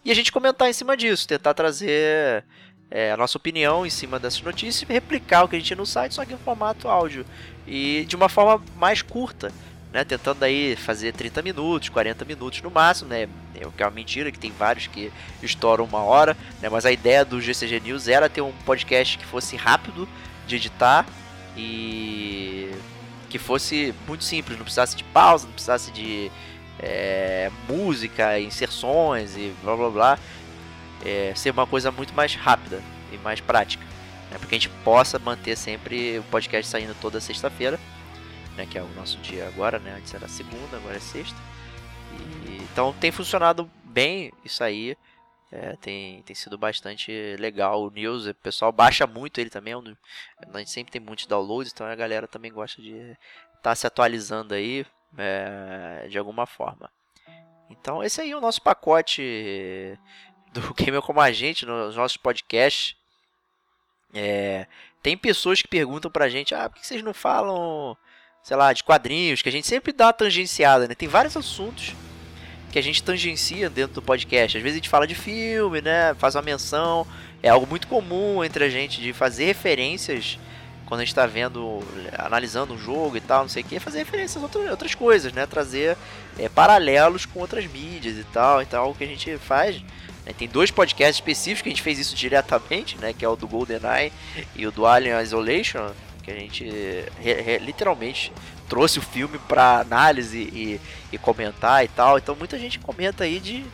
E 0.05 0.13
a 0.13 0.15
gente 0.15 0.31
comentar 0.31 0.71
em 0.71 0.73
cima 0.73 0.97
disso, 0.97 1.27
tentar 1.27 1.55
trazer 1.55 2.45
é, 2.89 3.11
a 3.11 3.17
nossa 3.17 3.37
opinião 3.37 3.85
em 3.85 3.91
cima 3.91 4.21
dessas 4.21 4.43
notícias 4.43 4.89
e 4.89 4.93
replicar 4.93 5.45
o 5.45 5.49
que 5.49 5.57
a 5.57 5.59
gente 5.59 5.67
tinha 5.67 5.77
no 5.77 5.87
site, 5.87 6.15
só 6.15 6.25
que 6.25 6.35
em 6.35 6.39
formato 6.39 6.89
áudio. 6.89 7.27
E 7.67 8.05
de 8.07 8.15
uma 8.15 8.29
forma 8.29 8.65
mais 8.77 9.03
curta, 9.03 9.53
né? 9.93 10.05
Tentando 10.05 10.45
aí 10.45 10.77
fazer 10.77 11.13
30 11.13 11.43
minutos, 11.43 11.89
40 11.89 12.25
minutos 12.25 12.63
no 12.63 12.71
máximo, 12.71 13.11
né? 13.11 13.29
É 13.63 13.83
é 13.83 13.87
uma 13.87 13.91
mentira, 13.91 14.31
que 14.31 14.39
tem 14.39 14.51
vários 14.51 14.87
que 14.87 15.13
estouram 15.43 15.85
uma 15.85 16.01
hora, 16.01 16.37
né? 16.61 16.69
Mas 16.69 16.85
a 16.85 16.93
ideia 16.93 17.25
do 17.25 17.41
GCG 17.41 17.81
News 17.81 18.09
era 18.09 18.29
ter 18.29 18.41
um 18.41 18.53
podcast 18.65 19.19
que 19.19 19.25
fosse 19.25 19.57
rápido 19.57 20.09
de 20.47 20.57
editar 20.57 21.07
e 21.57 22.71
que 23.29 23.39
fosse 23.39 23.95
muito 24.07 24.25
simples, 24.25 24.59
não 24.59 24.65
precisasse 24.65 24.97
de 24.97 25.05
pausa, 25.05 25.47
não 25.47 25.53
precisasse 25.53 25.91
de 25.91 26.31
é, 26.79 27.51
música, 27.69 28.39
inserções 28.39 29.37
e 29.37 29.55
blá 29.63 29.77
blá 29.77 29.91
blá 29.91 30.19
é, 31.05 31.33
ser 31.35 31.51
uma 31.51 31.67
coisa 31.67 31.91
muito 31.91 32.15
mais 32.15 32.35
rápida 32.35 32.83
e 33.13 33.19
mais 33.19 33.41
prática. 33.41 33.85
Né? 34.31 34.39
Porque 34.39 34.55
a 34.55 34.59
gente 34.59 34.69
possa 34.85 35.19
manter 35.19 35.57
sempre 35.57 36.19
o 36.19 36.23
podcast 36.25 36.71
saindo 36.71 36.95
toda 37.01 37.21
sexta-feira, 37.21 37.79
né? 38.57 38.67
que 38.69 38.79
é 38.79 38.83
o 38.83 38.89
nosso 38.97 39.19
dia 39.19 39.47
agora, 39.47 39.79
né? 39.79 39.95
antes 39.99 40.13
era 40.15 40.29
segunda, 40.29 40.77
agora 40.77 40.97
é 40.97 41.01
sexta. 41.01 41.37
Então 42.73 42.93
tem 42.95 43.11
funcionado 43.11 43.71
bem 43.85 44.33
isso 44.45 44.65
aí. 44.65 44.97
É, 45.51 45.77
tem, 45.77 46.23
tem 46.23 46.35
sido 46.35 46.57
bastante 46.57 47.37
legal 47.39 47.83
o 47.83 47.91
news. 47.91 48.27
O 48.27 48.35
pessoal 48.35 48.73
baixa 48.73 49.07
muito 49.07 49.39
ele 49.39 49.51
também. 49.51 49.75
É 49.75 49.77
a 50.53 50.59
gente 50.59 50.71
sempre 50.71 50.93
tem 50.93 51.01
muitos 51.01 51.27
downloads, 51.27 51.73
então 51.73 51.87
a 51.87 51.95
galera 51.95 52.27
também 52.27 52.51
gosta 52.51 52.81
de 52.81 52.97
estar 52.97 53.19
tá 53.63 53.75
se 53.75 53.87
atualizando 53.87 54.55
aí 54.55 54.87
é, 55.19 56.07
de 56.09 56.19
alguma 56.19 56.47
forma. 56.47 56.91
Então 57.69 58.03
esse 58.03 58.21
aí 58.21 58.31
é 58.31 58.37
o 58.37 58.41
nosso 58.41 58.63
pacote 58.63 59.99
do 60.53 60.61
Gamer 60.75 61.03
como 61.03 61.21
a 61.21 61.31
gente 61.33 61.67
nos 61.67 61.97
nossos 61.97 62.17
podcasts. 62.17 62.97
É, 64.15 64.67
tem 65.03 65.17
pessoas 65.17 65.61
que 65.61 65.69
perguntam 65.69 66.11
pra 66.11 66.29
gente, 66.29 66.55
ah, 66.55 66.69
por 66.69 66.79
que 66.81 66.87
vocês 66.87 67.03
não 67.03 67.15
falam, 67.15 67.97
sei 68.43 68.57
lá, 68.57 68.73
de 68.73 68.83
quadrinhos? 68.83 69.43
Que 69.43 69.49
a 69.49 69.53
gente 69.53 69.67
sempre 69.67 69.93
dá 69.93 70.07
uma 70.07 70.13
tangenciada, 70.13 70.89
né? 70.89 70.95
Tem 70.95 71.09
vários 71.09 71.37
assuntos 71.37 71.95
que 72.71 72.79
a 72.79 72.83
gente 72.83 73.03
tangencia 73.03 73.69
dentro 73.69 73.95
do 73.95 74.03
podcast. 74.03 74.57
Às 74.57 74.63
vezes 74.63 74.77
a 74.77 74.79
gente 74.79 74.89
fala 74.89 75.07
de 75.07 75.15
filme, 75.15 75.81
né? 75.81 76.15
Faz 76.15 76.35
uma 76.35 76.43
menção. 76.43 77.07
É 77.43 77.49
algo 77.49 77.67
muito 77.67 77.87
comum 77.87 78.43
entre 78.43 78.65
a 78.65 78.71
gente 78.71 79.01
de 79.01 79.13
fazer 79.13 79.45
referências 79.45 80.39
quando 80.87 81.01
a 81.01 81.05
gente 81.05 81.13
está 81.13 81.27
vendo, 81.27 81.81
analisando 82.19 82.75
um 82.75 82.79
jogo 82.79 83.17
e 83.17 83.21
tal, 83.21 83.43
não 83.43 83.49
sei 83.49 83.63
o 83.63 83.67
que, 83.67 83.81
fazer 83.81 84.01
referências 84.01 84.37
a 84.37 84.41
outras, 84.45 84.71
outras 84.71 84.95
coisas, 84.95 85.33
né? 85.33 85.47
Trazer 85.47 85.97
é, 86.39 86.51
paralelos 86.51 87.25
com 87.25 87.41
outras 87.41 87.67
mídias 87.67 88.19
e 88.19 88.25
tal. 88.25 88.61
Então 88.61 88.79
é 88.79 88.83
algo 88.83 88.95
que 88.95 89.05
a 89.05 89.07
gente 89.07 89.39
faz. 89.39 89.81
Né? 90.27 90.35
Tem 90.37 90.47
dois 90.47 90.71
podcasts 90.71 91.17
específicos 91.17 91.63
que 91.63 91.69
a 91.69 91.73
gente 91.73 91.83
fez 91.83 91.99
isso 91.99 92.15
diretamente, 92.15 92.99
né? 92.99 93.15
Que 93.15 93.25
é 93.25 93.29
o 93.29 93.37
do 93.37 93.49
GoldenEye 93.49 94.13
e 94.55 94.67
o 94.67 94.71
do 94.71 94.87
Alien 94.87 95.19
Isolation, 95.23 95.93
que 96.23 96.31
a 96.31 96.35
gente 96.35 96.65
re, 97.19 97.35
re, 97.35 97.59
literalmente 97.59 98.33
trouxe 98.69 98.99
o 98.99 99.03
filme 99.03 99.39
para 99.49 99.81
análise 99.81 100.39
e, 100.39 100.81
e, 101.13 101.19
comentar 101.19 101.85
e 101.85 101.89
tal. 101.89 102.19
Então 102.19 102.35
muita 102.35 102.59
gente 102.59 102.79
comenta 102.79 103.25
aí 103.25 103.39
de 103.41 103.65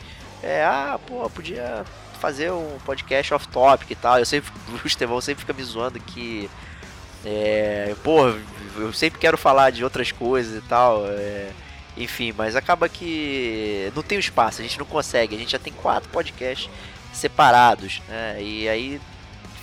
é, 0.43 0.65
ah, 0.65 0.99
pô, 1.07 1.29
podia 1.31 1.85
fazer 2.21 2.51
um 2.51 2.79
podcast 2.85 3.35
off 3.35 3.47
topic 3.49 3.91
e 3.91 3.95
tal. 3.95 4.19
Eu 4.19 4.27
sempre 4.27 4.51
o 4.83 4.87
Estevão 4.87 5.21
sempre 5.21 5.41
fica 5.41 5.53
me 5.53 5.63
zoando 5.63 6.01
que 6.01 6.51
é, 7.25 7.95
pô, 8.03 8.35
eu 8.77 8.93
sempre 8.93 9.19
quero 9.21 9.37
falar 9.37 9.71
de 9.71 9.85
outras 9.85 10.11
coisas 10.11 10.57
e 10.57 10.67
tal. 10.67 11.07
É, 11.07 11.51
enfim, 11.97 12.33
mas 12.37 12.55
acaba 12.55 12.89
que 12.89 13.93
não 13.95 14.03
tem 14.03 14.19
espaço, 14.19 14.61
a 14.61 14.65
gente 14.65 14.79
não 14.79 14.87
consegue. 14.87 15.35
A 15.35 15.39
gente 15.39 15.53
já 15.53 15.59
tem 15.59 15.73
quatro 15.73 16.09
podcasts 16.11 16.71
separados, 17.13 18.01
né? 18.09 18.39
E 18.41 18.69
aí 18.69 19.01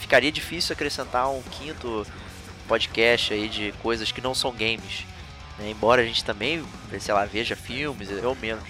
ficaria 0.02 0.32
difícil 0.32 0.74
acrescentar 0.74 1.30
um 1.30 1.41
quinto 1.43 2.06
podcast 2.67 3.34
aí 3.34 3.47
de 3.47 3.71
coisas 3.82 4.12
que 4.12 4.21
não 4.21 4.36
são 4.36 4.51
games. 4.51 5.06
Né? 5.58 5.69
Embora 5.71 6.01
a 6.01 6.06
gente 6.06 6.23
também, 6.23 6.63
sei 6.99 7.13
lá, 7.13 7.25
veja 7.25 7.56
filmes, 7.56 8.10
eu 8.10 8.36
menos 8.36 8.63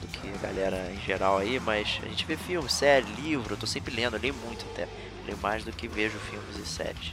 do 0.00 0.08
que 0.08 0.28
a 0.28 0.46
galera 0.46 0.92
em 0.92 1.00
geral 1.00 1.38
aí, 1.38 1.58
mas 1.60 2.00
a 2.02 2.06
gente 2.06 2.24
vê 2.24 2.36
filmes, 2.36 2.72
série, 2.72 3.06
livro, 3.20 3.54
eu 3.54 3.58
tô 3.58 3.66
sempre 3.66 3.94
lendo, 3.94 4.16
eu 4.16 4.20
leio 4.20 4.34
muito 4.34 4.64
até. 4.72 4.88
Leio 5.26 5.38
mais 5.38 5.64
do 5.64 5.72
que 5.72 5.88
vejo 5.88 6.18
filmes 6.18 6.56
e 6.56 6.66
séries. 6.66 7.12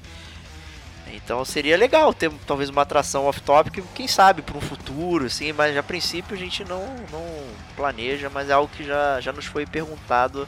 Então 1.13 1.43
seria 1.43 1.75
legal 1.75 2.13
ter 2.13 2.31
talvez 2.47 2.69
uma 2.69 2.83
atração 2.83 3.25
off-topic, 3.25 3.83
quem 3.93 4.07
sabe 4.07 4.41
para 4.41 4.57
um 4.57 4.61
futuro, 4.61 5.25
assim, 5.25 5.51
mas 5.51 5.75
a 5.75 5.83
princípio 5.83 6.35
a 6.35 6.39
gente 6.39 6.63
não, 6.63 6.85
não 7.11 7.25
planeja, 7.75 8.29
mas 8.29 8.49
é 8.49 8.53
algo 8.53 8.71
que 8.75 8.83
já, 8.83 9.19
já 9.19 9.33
nos 9.33 9.45
foi 9.45 9.65
perguntado 9.65 10.47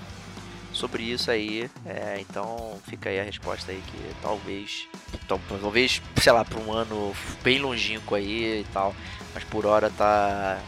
sobre 0.74 1.04
isso 1.04 1.32
aí. 1.32 1.70
É, 1.86 2.18
então 2.20 2.80
fica 2.88 3.10
aí 3.10 3.20
a 3.20 3.24
resposta 3.24 3.72
aí 3.72 3.82
que 3.88 4.16
talvez, 4.22 4.88
talvez, 5.28 6.02
sei 6.22 6.32
lá, 6.32 6.44
para 6.44 6.60
um 6.60 6.72
ano 6.72 7.16
bem 7.44 7.60
longínquo 7.60 8.16
aí 8.16 8.62
e 8.62 8.66
tal, 8.74 8.96
mas 9.34 9.44
por 9.44 9.66
hora 9.66 9.90
tá 9.90 10.60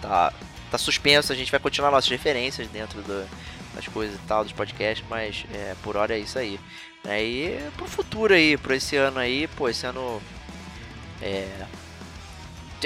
tá 0.00 0.32
tá 0.70 0.78
suspenso. 0.78 1.32
A 1.32 1.36
gente 1.36 1.50
vai 1.50 1.60
continuar 1.60 1.90
nossas 1.90 2.10
referências 2.10 2.66
dentro 2.68 3.02
do, 3.02 3.28
das 3.74 3.86
coisas 3.88 4.16
e 4.16 4.26
tal 4.26 4.44
dos 4.44 4.52
podcasts, 4.52 5.06
mas 5.08 5.44
é, 5.52 5.74
por 5.82 5.96
hora 5.96 6.14
é 6.16 6.18
isso 6.18 6.38
aí. 6.38 6.58
É, 7.04 7.22
e 7.22 7.70
pro 7.76 7.86
futuro 7.86 8.34
aí, 8.34 8.56
pro 8.56 8.74
esse 8.74 8.96
ano 8.96 9.18
aí, 9.18 9.46
pô, 9.56 9.68
esse 9.68 9.86
ano 9.86 10.20
é, 11.22 11.48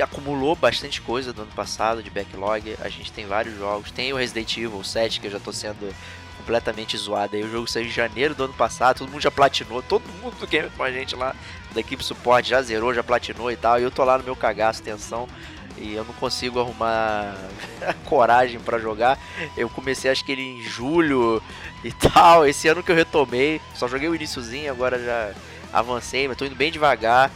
acumulou 0.03 0.55
bastante 0.55 1.01
coisa 1.01 1.33
do 1.33 1.43
ano 1.43 1.53
passado 1.53 2.03
de 2.03 2.11
backlog. 2.11 2.77
A 2.81 2.89
gente 2.89 3.13
tem 3.13 3.27
vários 3.27 3.57
jogos. 3.59 3.91
Tem 3.91 4.13
o 4.13 4.17
Resident 4.17 4.57
Evil 4.57 4.83
7, 4.83 5.21
que 5.21 5.27
eu 5.27 5.31
já 5.31 5.41
tô 5.41 5.53
sendo 5.53 5.95
completamente 6.37 6.97
zoado 6.97 7.37
aí. 7.37 7.43
O 7.43 7.51
jogo 7.51 7.67
saiu 7.67 7.87
em 7.87 7.91
janeiro 7.91 8.35
do 8.35 8.45
ano 8.45 8.53
passado, 8.53 8.99
todo 8.99 9.11
mundo 9.11 9.23
já 9.23 9.31
platinou, 9.31 9.83
todo 9.83 10.03
mundo 10.23 10.37
do 10.39 10.47
game 10.47 10.69
com 10.77 10.83
a 10.83 10.93
gente 10.93 11.17
lá 11.17 11.35
da 11.73 11.81
equipe 11.81 12.05
suporte 12.05 12.51
já 12.51 12.63
zerou, 12.63 12.95
já 12.95 13.03
platinou 13.03 13.51
e 13.51 13.57
tal. 13.57 13.81
E 13.81 13.83
eu 13.83 13.91
tô 13.91 14.05
lá 14.05 14.19
no 14.19 14.25
meu 14.25 14.37
cagaço, 14.37 14.83
tensão. 14.83 15.29
E 15.77 15.95
eu 15.95 16.05
não 16.05 16.15
consigo 16.15 16.61
arrumar 16.61 17.37
coragem 18.05 18.61
para 18.61 18.79
jogar. 18.79 19.19
Eu 19.57 19.69
comecei 19.69 20.11
acho 20.11 20.25
que 20.25 20.33
ele 20.33 20.43
em 20.43 20.63
julho 20.63 21.43
e 21.83 21.91
tal. 21.93 22.47
Esse 22.47 22.69
ano 22.69 22.83
que 22.83 22.93
eu 22.93 22.97
retomei, 22.97 23.61
só 23.75 23.89
joguei 23.89 24.09
o 24.09 24.15
iníciozinho, 24.15 24.71
agora 24.71 25.03
já 25.03 25.33
avancei, 25.73 26.29
mas 26.29 26.37
tô 26.37 26.45
indo 26.45 26.55
bem 26.55 26.71
devagar. 26.71 27.31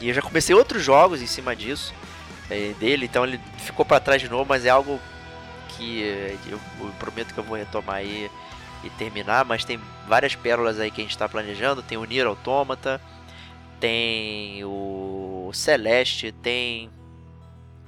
E 0.00 0.08
eu 0.08 0.14
já 0.14 0.22
comecei 0.22 0.54
outros 0.54 0.82
jogos 0.82 1.22
em 1.22 1.26
cima 1.26 1.56
disso 1.56 1.94
é, 2.50 2.72
dele, 2.74 3.06
então 3.06 3.24
ele 3.24 3.40
ficou 3.58 3.84
para 3.84 4.00
trás 4.00 4.20
de 4.20 4.28
novo, 4.28 4.46
mas 4.48 4.64
é 4.64 4.70
algo 4.70 5.00
que 5.68 6.04
é, 6.04 6.36
eu, 6.46 6.60
eu, 6.80 6.92
prometo 6.98 7.32
que 7.32 7.38
eu 7.38 7.44
vou 7.44 7.56
retomar 7.56 7.96
aí 7.96 8.30
e 8.84 8.90
terminar, 8.90 9.44
mas 9.44 9.64
tem 9.64 9.80
várias 10.06 10.34
pérolas 10.34 10.78
aí 10.78 10.90
que 10.90 11.00
a 11.00 11.04
gente 11.04 11.12
está 11.12 11.28
planejando, 11.28 11.82
tem 11.82 11.98
o 11.98 12.04
Nier 12.04 12.26
Automata, 12.26 13.00
tem 13.80 14.64
o 14.64 15.50
Celeste, 15.52 16.32
tem 16.32 16.90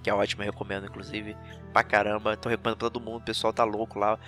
que 0.02 0.10
é 0.10 0.14
ótimo, 0.14 0.42
eu 0.42 0.50
recomendo 0.50 0.86
inclusive 0.86 1.36
pra 1.72 1.82
caramba, 1.82 2.36
tô 2.36 2.48
recomendando 2.48 2.78
pra 2.78 2.90
todo 2.90 3.00
mundo, 3.00 3.18
o 3.18 3.24
pessoal 3.24 3.52
tá 3.52 3.64
louco 3.64 3.98
lá, 3.98 4.18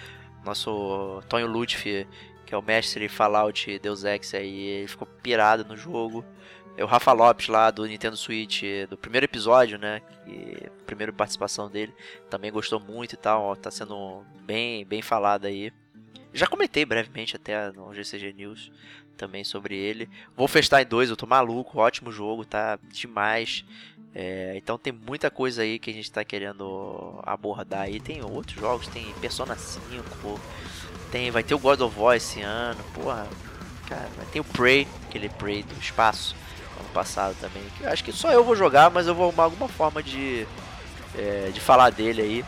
nosso 0.44 1.22
Tonho 1.28 1.46
Lutfi, 1.46 2.06
que 2.46 2.54
é 2.54 2.58
o 2.58 2.62
mestre 2.62 3.08
Fallout 3.08 3.78
Deus 3.78 4.04
Ex 4.04 4.34
aí, 4.34 4.60
ele 4.66 4.88
ficou 4.88 5.06
pirado 5.22 5.64
no 5.64 5.76
jogo. 5.76 6.24
É 6.76 6.84
o 6.84 6.86
Rafa 6.86 7.12
Lopes 7.12 7.48
lá 7.48 7.70
do 7.70 7.84
Nintendo 7.86 8.16
Switch, 8.16 8.62
do 8.88 8.96
primeiro 8.96 9.26
episódio, 9.26 9.78
né? 9.78 10.00
Que, 10.24 10.70
primeira 10.86 11.12
participação 11.12 11.70
dele, 11.70 11.94
também 12.28 12.50
gostou 12.50 12.80
muito 12.80 13.14
e 13.14 13.16
tal, 13.16 13.42
ó, 13.42 13.54
tá 13.54 13.70
sendo 13.70 14.22
bem, 14.42 14.84
bem 14.84 15.02
falado 15.02 15.46
aí. 15.46 15.72
Já 16.32 16.46
comentei 16.46 16.84
brevemente 16.84 17.36
até 17.36 17.70
no 17.72 17.92
GCG 17.92 18.32
News 18.32 18.70
também 19.16 19.44
sobre 19.44 19.76
ele. 19.76 20.08
Wolfenstein 20.36 20.86
2, 20.86 21.10
eu 21.10 21.16
tô 21.16 21.26
maluco, 21.26 21.78
ótimo 21.78 22.10
jogo, 22.10 22.44
tá 22.44 22.78
demais. 22.90 23.64
É, 24.14 24.54
então 24.56 24.76
tem 24.78 24.92
muita 24.92 25.30
coisa 25.30 25.62
aí 25.62 25.78
que 25.78 25.90
a 25.90 25.92
gente 25.92 26.10
tá 26.10 26.24
querendo 26.24 27.20
abordar 27.22 27.82
aí. 27.82 28.00
Tem 28.00 28.22
outros 28.22 28.58
jogos, 28.58 28.88
tem 28.88 29.12
Persona 29.20 29.56
5, 29.56 30.40
tem, 31.10 31.30
vai 31.30 31.42
ter 31.42 31.54
o 31.54 31.58
God 31.58 31.80
of 31.80 31.98
War 31.98 32.16
esse 32.16 32.40
ano, 32.40 32.82
porra. 32.94 33.28
Cara, 33.88 34.08
vai 34.16 34.26
ter 34.26 34.40
o 34.40 34.44
Prey, 34.44 34.86
aquele 35.08 35.28
Prey 35.28 35.64
do 35.64 35.74
espaço, 35.80 36.36
ano 36.80 36.88
passado 36.92 37.36
também. 37.40 37.62
Que 37.78 37.86
acho 37.86 38.04
que 38.04 38.12
só 38.12 38.30
eu 38.32 38.44
vou 38.44 38.56
jogar, 38.56 38.90
mas 38.90 39.06
eu 39.06 39.14
vou 39.14 39.28
arrumar 39.28 39.44
alguma 39.44 39.68
forma 39.68 40.02
de, 40.02 40.46
é, 41.16 41.50
de 41.52 41.60
falar 41.60 41.90
dele 41.90 42.22
aí. 42.22 42.44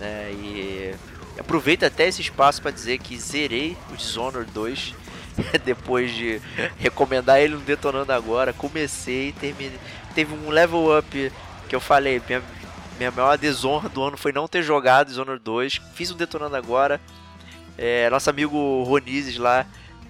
Né, 0.00 0.32
e 0.32 0.94
aproveito 1.38 1.84
até 1.84 2.08
esse 2.08 2.20
espaço 2.20 2.60
para 2.62 2.70
dizer 2.70 2.98
que 2.98 3.18
zerei 3.18 3.76
o 3.92 3.96
Dishonored 3.96 4.50
2 4.52 4.94
depois 5.64 6.12
de 6.12 6.40
recomendar 6.78 7.40
ele 7.40 7.54
no 7.54 7.60
Detonando 7.60 8.12
Agora. 8.12 8.52
Comecei, 8.52 9.32
terminei. 9.32 9.78
Teve 10.14 10.34
um 10.34 10.50
level 10.50 10.96
up 10.96 11.32
que 11.68 11.74
eu 11.74 11.80
falei, 11.80 12.22
minha, 12.26 12.42
minha 12.98 13.10
maior 13.10 13.36
desonra 13.36 13.88
do 13.88 14.02
ano 14.02 14.16
foi 14.16 14.32
não 14.32 14.46
ter 14.46 14.62
jogado 14.62 15.08
Dishonored 15.08 15.42
2. 15.42 15.80
Fiz 15.94 16.10
um 16.10 16.16
Detonando 16.16 16.56
Agora. 16.56 17.00
É, 17.76 18.08
nosso 18.08 18.30
amigo 18.30 18.84
Ronizes 18.84 19.36
lá 19.36 19.66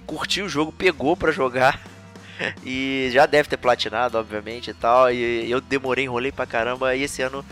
curtiu 0.07 0.45
o 0.45 0.49
jogo, 0.49 0.71
pegou 0.71 1.17
para 1.17 1.33
jogar. 1.33 1.81
E 2.65 3.11
já 3.13 3.27
deve 3.27 3.49
ter 3.49 3.57
platinado, 3.57 4.19
obviamente, 4.19 4.71
e 4.71 4.75
tal. 4.75 5.11
E 5.11 5.51
eu 5.51 5.61
demorei, 5.61 6.05
enrolei 6.05 6.33
pra 6.33 6.47
caramba. 6.47 6.95
E 6.95 7.03
esse 7.03 7.23
ano 7.23 7.45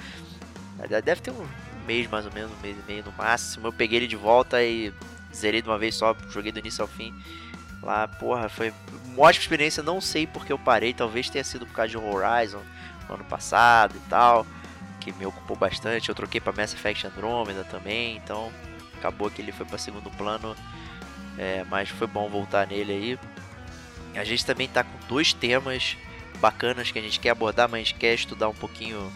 deve 1.04 1.20
ter 1.20 1.30
um 1.30 1.46
mês 1.86 2.08
mais 2.08 2.26
ou 2.26 2.32
menos, 2.32 2.50
um 2.50 2.60
mês 2.62 2.76
e 2.76 2.90
meio 2.90 3.04
no 3.04 3.12
máximo. 3.12 3.68
Eu 3.68 3.72
peguei 3.72 3.98
ele 3.98 4.06
de 4.06 4.16
volta 4.16 4.62
e 4.62 4.92
zerei 5.34 5.62
de 5.62 5.68
uma 5.68 5.78
vez 5.78 5.94
só, 5.94 6.16
joguei 6.30 6.52
do 6.52 6.58
início 6.58 6.82
ao 6.82 6.88
fim. 6.88 7.14
Lá, 7.82 8.06
porra, 8.06 8.48
foi 8.48 8.72
uma 9.06 9.24
ótima 9.24 9.42
experiência. 9.42 9.82
Não 9.82 10.00
sei 10.00 10.26
porque 10.26 10.52
eu 10.52 10.58
parei, 10.58 10.92
talvez 10.92 11.28
tenha 11.28 11.44
sido 11.44 11.66
por 11.66 11.74
causa 11.74 11.90
de 11.90 11.98
Horizon 11.98 12.62
no 13.08 13.14
ano 13.14 13.24
passado 13.24 13.94
e 13.96 14.08
tal, 14.08 14.46
que 15.00 15.12
me 15.12 15.26
ocupou 15.26 15.56
bastante. 15.56 16.08
Eu 16.08 16.14
troquei 16.14 16.40
para 16.40 16.52
Mass 16.52 16.72
Effect 16.72 17.06
Andromeda 17.06 17.64
também, 17.64 18.16
então 18.16 18.52
acabou 18.96 19.30
que 19.30 19.42
ele 19.42 19.52
foi 19.52 19.66
para 19.66 19.78
segundo 19.78 20.10
plano. 20.10 20.54
É, 21.38 21.64
mas 21.68 21.88
foi 21.88 22.06
bom 22.06 22.28
voltar 22.28 22.66
nele 22.66 22.92
aí. 22.92 23.18
A 24.14 24.24
gente 24.24 24.44
também 24.44 24.68
tá 24.68 24.84
com 24.84 24.98
dois 25.08 25.32
temas 25.32 25.96
bacanas 26.40 26.90
que 26.90 26.98
a 26.98 27.02
gente 27.02 27.20
quer 27.20 27.30
abordar, 27.30 27.68
mas 27.68 27.80
a 27.80 27.84
gente 27.84 27.94
quer 27.94 28.14
estudar 28.14 28.48
um 28.48 28.54
pouquinho 28.54 29.12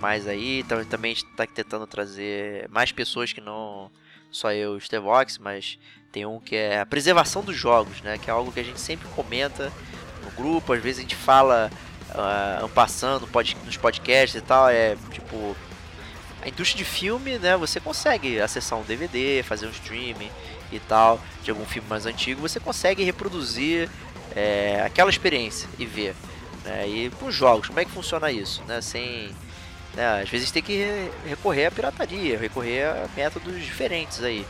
mais 0.00 0.26
aí. 0.26 0.60
Então 0.60 0.84
também 0.84 1.12
está 1.12 1.46
tentando 1.46 1.86
trazer 1.86 2.68
mais 2.68 2.92
pessoas 2.92 3.32
que 3.32 3.40
não 3.40 3.90
só 4.30 4.52
eu 4.52 4.74
e 4.74 4.76
o 4.76 4.80
Stevox, 4.80 5.38
mas 5.38 5.78
tem 6.12 6.26
um 6.26 6.38
que 6.38 6.54
é 6.54 6.80
a 6.80 6.86
preservação 6.86 7.42
dos 7.42 7.56
jogos, 7.56 8.00
né? 8.02 8.18
Que 8.18 8.30
é 8.30 8.32
algo 8.32 8.52
que 8.52 8.60
a 8.60 8.64
gente 8.64 8.80
sempre 8.80 9.08
comenta 9.08 9.72
no 10.24 10.30
grupo, 10.32 10.72
às 10.72 10.82
vezes 10.82 10.98
a 10.98 11.02
gente 11.02 11.16
fala 11.16 11.70
uh, 12.10 12.68
passando 12.70 13.26
pod, 13.26 13.56
nos 13.64 13.76
podcasts 13.76 14.40
e 14.40 14.44
tal, 14.44 14.68
é 14.68 14.96
tipo 15.10 15.56
a 16.42 16.48
indústria 16.48 16.84
de 16.84 16.84
filme, 16.84 17.38
né, 17.38 17.56
você 17.56 17.80
consegue 17.80 18.40
acessar 18.40 18.78
um 18.78 18.82
DVD, 18.82 19.42
fazer 19.42 19.66
um 19.66 19.70
streaming 19.70 20.30
e 20.70 20.78
tal, 20.78 21.20
de 21.42 21.50
algum 21.50 21.64
filme 21.64 21.88
mais 21.88 22.06
antigo, 22.06 22.40
você 22.40 22.60
consegue 22.60 23.02
reproduzir 23.02 23.90
é, 24.34 24.82
aquela 24.84 25.10
experiência 25.10 25.68
e 25.78 25.86
ver. 25.86 26.14
Né, 26.64 26.88
e 26.88 27.10
com 27.10 27.30
jogos, 27.30 27.68
como 27.68 27.80
é 27.80 27.84
que 27.84 27.90
funciona 27.90 28.30
isso? 28.30 28.62
Né, 28.66 28.80
sem, 28.80 29.34
né, 29.94 30.22
às 30.22 30.28
vezes 30.28 30.50
tem 30.50 30.62
que 30.62 31.10
recorrer 31.26 31.66
à 31.66 31.70
pirataria, 31.70 32.38
recorrer 32.38 32.84
a 32.84 33.08
métodos 33.16 33.62
diferentes 33.64 34.22
aí. 34.22 34.46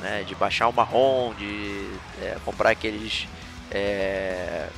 Né, 0.00 0.24
de 0.26 0.34
baixar 0.34 0.68
uma 0.68 0.82
ROM, 0.82 1.32
de 1.34 1.88
é, 2.20 2.36
comprar 2.44 2.70
aqueles 2.70 3.28
é, 3.70 4.68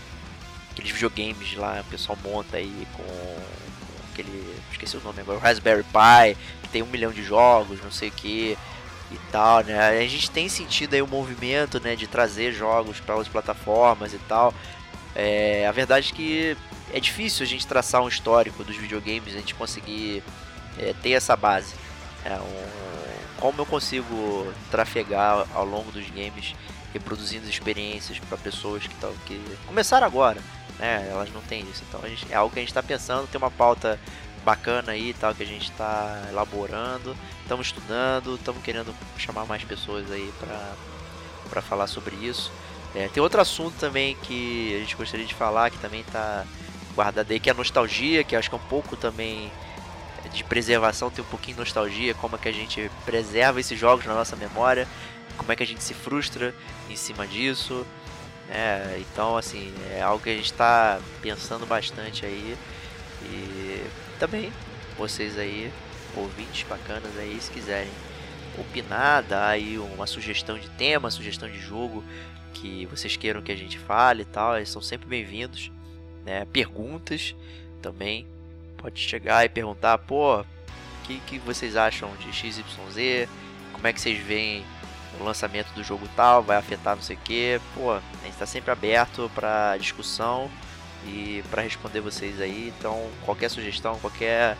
aqueles 0.71 0.91
videogames 0.91 1.55
lá, 1.55 1.81
o 1.81 1.91
pessoal 1.91 2.19
monta 2.23 2.57
aí 2.57 2.87
com, 2.93 3.03
com 3.03 4.13
aquele. 4.13 4.57
esqueci 4.71 4.97
o 4.97 5.01
nome 5.01 5.21
agora, 5.21 5.39
o 5.39 5.41
Raspberry 5.41 5.85
Pi, 5.85 6.37
que 6.63 6.69
tem 6.69 6.83
um 6.83 6.87
milhão 6.87 7.11
de 7.11 7.23
jogos, 7.23 7.83
não 7.83 7.91
sei 7.91 8.09
o 8.09 8.13
que 8.13 8.59
e 9.11 9.19
tal, 9.31 9.63
né? 9.63 9.99
A 9.99 10.09
gente 10.09 10.31
tem 10.31 10.49
sentido 10.49 10.95
aí 10.95 11.03
o 11.03 11.07
movimento, 11.07 11.81
né, 11.81 11.95
de 11.95 12.07
trazer 12.07 12.53
jogos 12.53 13.01
para 13.01 13.15
outras 13.15 13.33
plataformas 13.33 14.13
e 14.13 14.19
tal. 14.19 14.55
É, 15.15 15.67
a 15.67 15.73
verdade 15.73 16.11
é 16.13 16.17
que 16.17 16.57
é 16.93 17.01
difícil 17.01 17.45
a 17.45 17.49
gente 17.49 17.67
traçar 17.67 18.03
um 18.03 18.09
histórico 18.09 18.65
dos 18.65 18.77
videogames, 18.77 19.35
a 19.35 19.39
gente 19.39 19.55
conseguir 19.55 20.23
é, 20.79 20.95
ter 21.03 21.11
essa 21.11 21.37
base. 21.37 21.75
É, 22.25 22.35
um, 22.35 22.85
como 23.39 23.61
eu 23.61 23.67
consigo 23.67 24.53
trafegar 24.71 25.47
ao 25.55 25.65
longo 25.65 25.93
dos 25.93 26.09
games, 26.09 26.55
reproduzindo 26.93 27.49
experiências 27.49 28.19
para 28.19 28.39
pessoas 28.39 28.87
que, 28.87 28.95
tão, 28.95 29.13
que 29.27 29.41
começaram 29.67 30.07
agora, 30.07 30.41
né? 30.79 31.07
Elas 31.11 31.33
não 31.33 31.43
têm 31.43 31.61
isso. 31.71 31.83
Então 31.89 32.01
gente, 32.09 32.27
é 32.31 32.37
algo 32.37 32.53
que 32.53 32.59
a 32.59 32.63
gente 32.63 32.71
está 32.71 32.83
pensando, 32.83 33.29
tem 33.29 33.39
uma 33.39 33.51
pauta 33.51 33.99
bacana 34.45 34.93
aí 34.93 35.15
tal 35.15 35.35
que 35.35 35.43
a 35.43 35.47
gente 35.47 35.71
está 35.71 36.23
elaborando, 36.29 37.17
estamos 37.43 37.69
estudando, 37.69 38.37
estamos 38.37 38.63
querendo 38.63 38.95
chamar 39.17 39.47
mais 39.47 39.65
pessoas 39.65 40.11
aí 40.11 40.33
para 41.49 41.63
falar 41.63 41.87
sobre 41.87 42.15
isso. 42.17 42.53
É, 42.95 43.09
tem 43.09 43.23
outro 43.23 43.41
assunto 43.41 43.75
também 43.79 44.15
que 44.23 44.77
a 44.77 44.79
gente 44.81 44.95
gostaria 44.95 45.27
de 45.27 45.35
falar, 45.35 45.71
que 45.71 45.79
também 45.79 46.01
está 46.01 46.45
guardado 46.95 47.31
aí, 47.31 47.41
que 47.41 47.49
é 47.49 47.53
a 47.53 47.57
nostalgia, 47.57 48.23
que 48.23 48.37
acho 48.37 48.49
que 48.49 48.55
é 48.55 48.59
um 48.59 48.69
pouco 48.69 48.97
também 48.97 49.51
de 50.33 50.45
preservação, 50.45 51.11
tem 51.11 51.25
um 51.25 51.29
pouquinho 51.29 51.57
de 51.57 51.61
nostalgia, 51.61 52.15
como 52.15 52.37
é 52.37 52.39
que 52.39 52.49
a 52.49 52.53
gente 52.53 52.91
preserva 53.05 53.61
esses 53.61 53.79
jogos 53.79 54.07
na 54.07 54.15
nossa 54.15 54.37
memória, 54.37 54.87
como 55.37 55.51
é 55.51 55.57
que 55.57 55.63
a 55.63 55.67
gente 55.67 55.83
se 55.83 55.95
frustra 55.95 56.55
em 56.89 56.97
cima 56.97 57.27
disso. 57.27 57.85
É, 58.49 59.01
então, 59.01 59.37
assim, 59.37 59.73
é 59.91 60.03
algo 60.03 60.23
que 60.23 60.31
a 60.31 60.35
gente 60.35 60.53
está 60.53 61.01
pensando 61.21 61.67
bastante 61.67 62.25
aí. 62.25 62.57
E 63.25 63.83
também, 64.19 64.53
vocês 64.97 65.39
aí, 65.39 65.73
ouvintes 66.17 66.67
bacanas 66.69 67.17
aí, 67.19 67.39
se 67.41 67.51
quiserem 67.51 67.91
opinar, 68.59 69.23
dar 69.23 69.49
aí 69.49 69.79
uma 69.79 70.07
sugestão 70.07 70.59
de 70.59 70.69
tema, 70.71 71.11
sugestão 71.11 71.49
de 71.49 71.59
jogo 71.59 72.05
que 72.53 72.87
vocês 72.87 73.17
queiram 73.17 73.43
que 73.43 73.53
a 73.53 73.57
gente 73.57 73.79
fale 73.79 74.23
e 74.23 74.27
tal, 74.27 74.57
eles 74.57 74.69
são 74.69 74.81
sempre 74.81 75.09
bem-vindos. 75.09 75.71
Né? 76.25 76.45
Perguntas 76.47 77.35
também, 77.83 78.27
pode 78.79 79.01
chegar 79.01 79.45
e 79.45 79.49
perguntar, 79.49 79.99
pô, 79.99 80.41
o 80.41 80.47
que, 81.05 81.21
que 81.27 81.39
vocês 81.41 81.77
acham 81.77 82.15
de 82.17 82.33
XYZ? 82.33 83.29
Como 83.73 83.87
é 83.87 83.93
que 83.93 84.01
vocês 84.01 84.19
veem 84.25 84.65
o 85.21 85.25
lançamento 85.25 85.73
do 85.75 85.85
jogo 85.85 86.09
tal, 86.17 86.43
vai 86.43 86.57
afetar 86.57 86.97
não 86.97 87.03
sei 87.03 87.17
o 87.17 87.21
que. 87.21 87.61
Pô, 87.75 87.93
a 87.93 88.01
gente 88.23 88.33
está 88.33 88.47
sempre 88.47 88.71
aberto 88.71 89.31
para 89.35 89.77
discussão 89.77 90.51
e 91.07 91.43
para 91.51 91.63
responder 91.63 92.01
vocês 92.01 92.41
aí. 92.41 92.73
Então, 92.79 93.09
qualquer 93.25 93.51
sugestão, 93.51 93.99
qualquer 93.99 94.57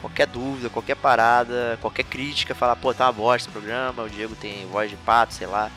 qualquer 0.00 0.26
dúvida, 0.26 0.68
qualquer 0.68 0.96
parada, 0.96 1.78
qualquer 1.80 2.02
crítica, 2.02 2.56
falar, 2.56 2.74
pô, 2.74 2.92
tá 2.92 3.06
uma 3.06 3.12
bosta 3.12 3.48
esse 3.48 3.48
programa, 3.48 4.02
o 4.02 4.10
Diego 4.10 4.34
tem 4.34 4.66
voz 4.66 4.90
de 4.90 4.96
pato, 4.96 5.34
sei 5.34 5.46
lá. 5.46 5.70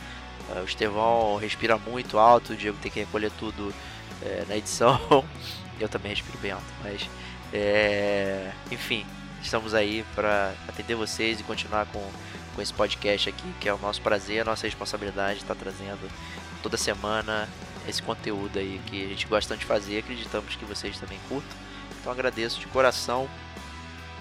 Uh, 0.50 0.62
o 0.62 0.66
Estevão 0.66 1.38
respira 1.38 1.78
muito 1.78 2.18
alto, 2.18 2.54
o 2.54 2.56
Diego 2.56 2.78
tem 2.82 2.92
que 2.92 3.00
recolher 3.00 3.32
tudo 3.38 3.74
é, 4.24 4.44
na 4.50 4.58
edição. 4.58 5.00
Eu 5.80 5.90
também 5.90 6.12
respiro 6.12 6.38
bem 6.40 6.52
alto, 6.52 6.66
mas 6.84 7.08
é, 7.54 8.52
enfim, 8.72 9.06
estamos 9.42 9.74
aí 9.74 10.04
para 10.16 10.54
atender 10.68 10.96
vocês 10.96 11.40
e 11.40 11.44
continuar 11.44 11.86
com 11.88 12.02
com 12.56 12.62
esse 12.62 12.74
podcast 12.74 13.30
aqui, 13.30 13.54
que 13.60 13.68
é 13.68 13.74
o 13.74 13.78
nosso 13.78 14.02
prazer, 14.02 14.42
a 14.42 14.46
nossa 14.46 14.66
responsabilidade 14.66 15.40
estar 15.40 15.56
trazendo 15.56 16.10
toda 16.64 16.78
semana 16.78 17.50
esse 17.88 18.02
conteúdo 18.02 18.60
aí 18.60 18.82
que 18.86 19.06
a 19.06 19.08
gente 19.08 19.28
gosta 19.28 19.56
de 19.56 19.66
fazer, 19.66 20.00
acreditamos 20.00 20.56
que 20.56 20.66
vocês 20.66 20.98
também 20.98 21.20
curtam. 21.28 21.58
Então 22.00 22.12
agradeço 22.12 22.60
de 22.60 22.68
coração. 22.68 23.30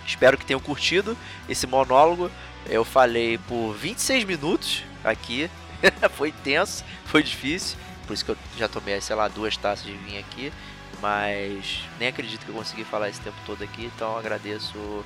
Espero 0.06 0.36
que 0.36 0.44
tenham 0.44 0.60
curtido 0.60 1.16
esse 1.48 1.66
monólogo. 1.66 2.30
Eu 2.66 2.84
falei 2.84 3.38
por 3.38 3.74
26 3.74 4.24
minutos 4.24 4.84
aqui. 5.02 5.50
foi 6.16 6.32
tenso, 6.32 6.84
foi 7.06 7.22
difícil. 7.22 7.76
Por 8.06 8.14
isso 8.14 8.24
que 8.24 8.30
eu 8.30 8.36
já 8.56 8.68
tomei, 8.68 9.00
sei 9.00 9.16
lá, 9.16 9.28
duas 9.28 9.56
taças 9.56 9.84
de 9.84 9.92
vinho 9.92 10.20
aqui. 10.20 10.52
Mas 11.00 11.82
nem 11.98 12.08
acredito 12.08 12.44
que 12.44 12.50
eu 12.50 12.54
consegui 12.54 12.84
falar 12.84 13.08
esse 13.08 13.20
tempo 13.20 13.36
todo 13.46 13.62
aqui. 13.62 13.90
Então 13.94 14.16
agradeço 14.16 15.04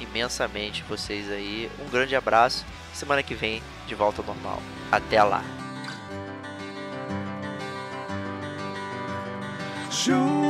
imensamente 0.00 0.84
vocês 0.88 1.30
aí. 1.30 1.70
Um 1.80 1.90
grande 1.90 2.14
abraço. 2.14 2.64
Semana 2.92 3.22
que 3.22 3.34
vem 3.34 3.62
de 3.86 3.94
volta 3.94 4.22
ao 4.22 4.26
normal. 4.26 4.62
Até 4.90 5.22
lá. 5.22 5.65
Show 10.06 10.45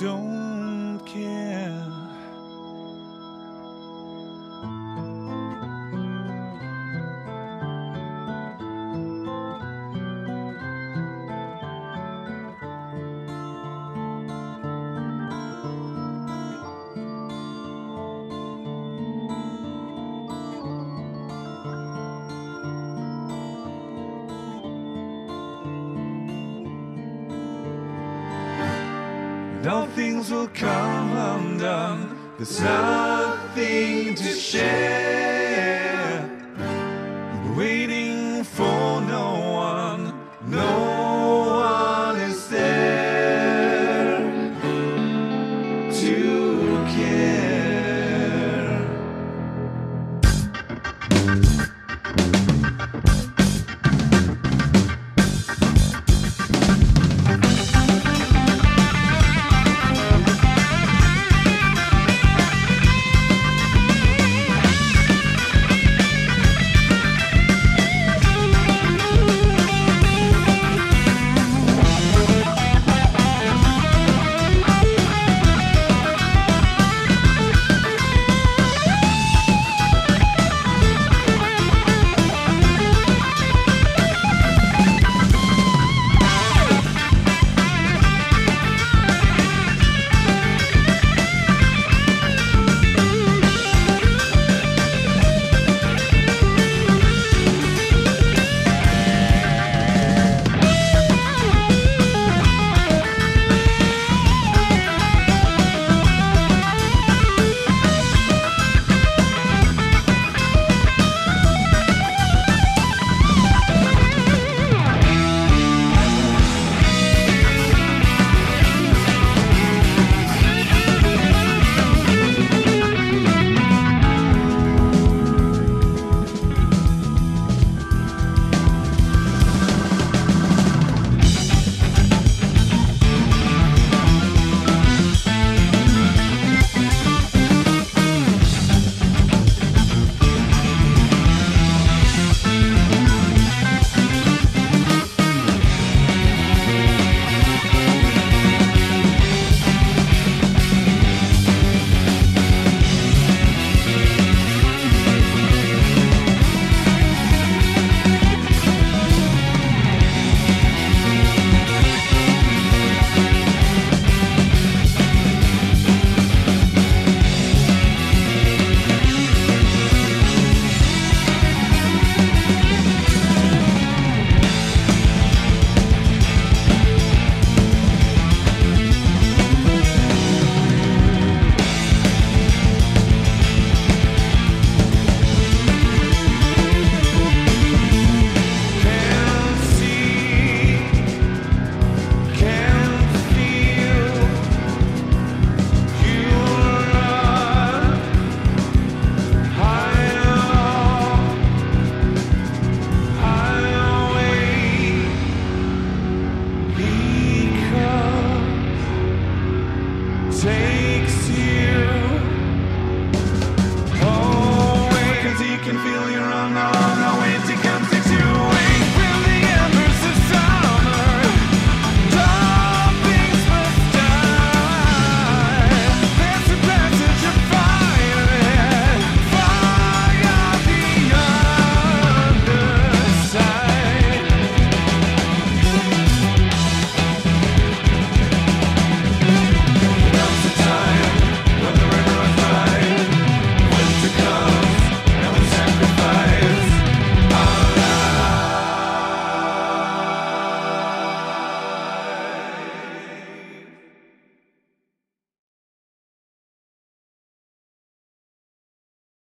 Don't 0.00 0.39
things 30.00 30.30
will 30.30 30.48
come 30.48 31.12
undone. 31.14 32.16
There's 32.38 32.58
nothing 32.62 34.14
to 34.14 34.32
share. 34.32 35.19